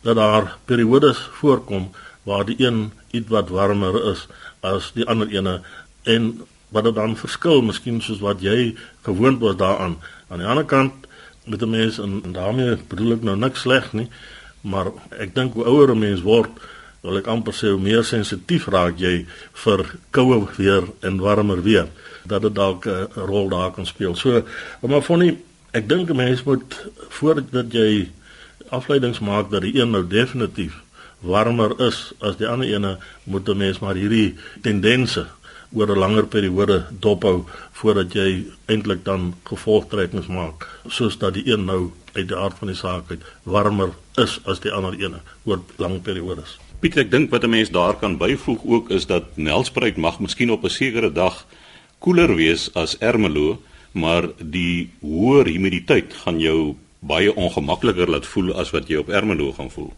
dat 0.03 0.19
daar 0.19 0.57
periodes 0.67 1.23
voorkom 1.39 1.93
waar 2.29 2.45
die 2.45 2.59
een 2.59 2.91
iets 3.11 3.31
wat 3.31 3.49
warmer 3.55 3.97
is 4.11 4.27
as 4.61 4.91
die 4.93 5.07
ander 5.07 5.31
ene 5.31 5.61
en 6.03 6.33
wat 6.69 6.85
dit 6.85 6.95
dan 6.95 7.17
verskil, 7.17 7.63
miskien 7.63 8.01
soos 8.01 8.21
wat 8.21 8.41
jy 8.41 8.75
gewoond 9.03 9.41
was 9.41 9.57
daaraan. 9.57 9.97
Aan 10.29 10.39
die 10.39 10.47
ander 10.47 10.65
kant 10.65 10.93
met 11.45 11.63
'n 11.63 11.71
mens 11.71 11.99
en, 11.99 12.21
en 12.25 12.33
daarmee 12.33 12.77
bedoel 12.89 13.13
ek 13.13 13.23
nou 13.23 13.37
niks 13.37 13.61
sleg 13.61 13.93
nie, 13.93 14.09
maar 14.61 14.87
ek 15.19 15.35
dink 15.35 15.55
hoe 15.55 15.65
ouer 15.65 15.91
'n 15.91 15.99
mens 15.99 16.21
word, 16.21 16.51
wil 17.01 17.17
ek 17.17 17.27
amper 17.27 17.53
sê 17.53 17.69
hoe 17.69 17.81
meer 17.81 18.05
sensitief 18.05 18.67
raak 18.67 18.99
jy 18.99 19.27
vir 19.53 19.95
koue 20.11 20.49
weer 20.57 20.85
en 21.01 21.21
warmer 21.21 21.63
weer 21.63 21.89
dat 22.25 22.43
dit 22.43 22.55
dalk 22.55 22.87
'n 22.87 23.09
rol 23.15 23.49
daar 23.49 23.71
kan 23.71 23.87
speel. 23.87 24.15
So, 24.17 24.43
maar 24.81 25.03
van 25.03 25.19
die 25.19 25.39
Ek 25.75 25.89
dink 25.91 26.11
'n 26.11 26.17
mens 26.17 26.43
moet 26.47 26.87
voordat 27.09 27.73
jy 27.73 28.11
afleidings 28.69 29.19
maak 29.19 29.51
dat 29.51 29.63
die 29.67 29.75
een 29.81 29.91
nou 29.91 30.07
definitief 30.07 30.83
warmer 31.19 31.75
is 31.81 32.13
as 32.21 32.37
die 32.37 32.47
ander 32.47 32.69
ene, 32.69 32.99
moet 33.25 33.49
'n 33.49 33.57
mens 33.57 33.79
maar 33.79 33.95
hierdie 33.95 34.35
tendense 34.63 35.27
oor 35.75 35.89
'n 35.91 35.99
langer 35.99 36.27
periode 36.27 36.87
dophou 37.01 37.45
voordat 37.73 38.13
jy 38.15 38.47
eintlik 38.67 39.05
dan 39.05 39.35
gevolgtrekkings 39.45 40.27
maak 40.27 40.69
soos 40.89 41.19
dat 41.19 41.35
die 41.35 41.47
een 41.51 41.65
nou 41.65 41.93
uit 42.13 42.29
die 42.29 42.37
aard 42.37 42.59
van 42.59 42.69
die 42.69 42.77
saak 42.77 43.11
uit 43.11 43.23
warmer 43.43 43.91
is 44.17 44.41
as 44.45 44.61
die 44.61 44.73
ander 44.73 44.95
ene 44.95 45.21
oor 45.45 45.61
lang 45.77 46.03
periodes. 46.03 46.59
Pieter, 46.81 47.01
ek 47.01 47.11
dink 47.11 47.31
wat 47.31 47.45
'n 47.45 47.51
mens 47.51 47.71
daar 47.71 47.95
kan 47.95 48.19
byvoeg 48.19 48.61
ook 48.65 48.91
is 48.91 49.07
dat 49.07 49.37
Nelspruit 49.37 49.97
mag 49.97 50.21
miskien 50.21 50.51
op 50.51 50.65
'n 50.65 50.71
sekere 50.71 51.13
dag 51.13 51.47
koeler 51.99 52.35
wees 52.37 52.71
as 52.75 52.99
Ermelo 52.99 53.59
maar 53.95 54.29
die 54.39 54.91
hoër 55.01 55.47
humiditeit 55.47 56.15
gaan 56.25 56.41
jou 56.43 56.75
baie 56.99 57.35
ongemakliker 57.35 58.11
laat 58.11 58.27
voel 58.27 58.55
as 58.59 58.73
wat 58.75 58.89
jy 58.89 58.97
op 58.97 59.09
Ermelo 59.09 59.53
gaan 59.53 59.71
voel. 59.71 59.93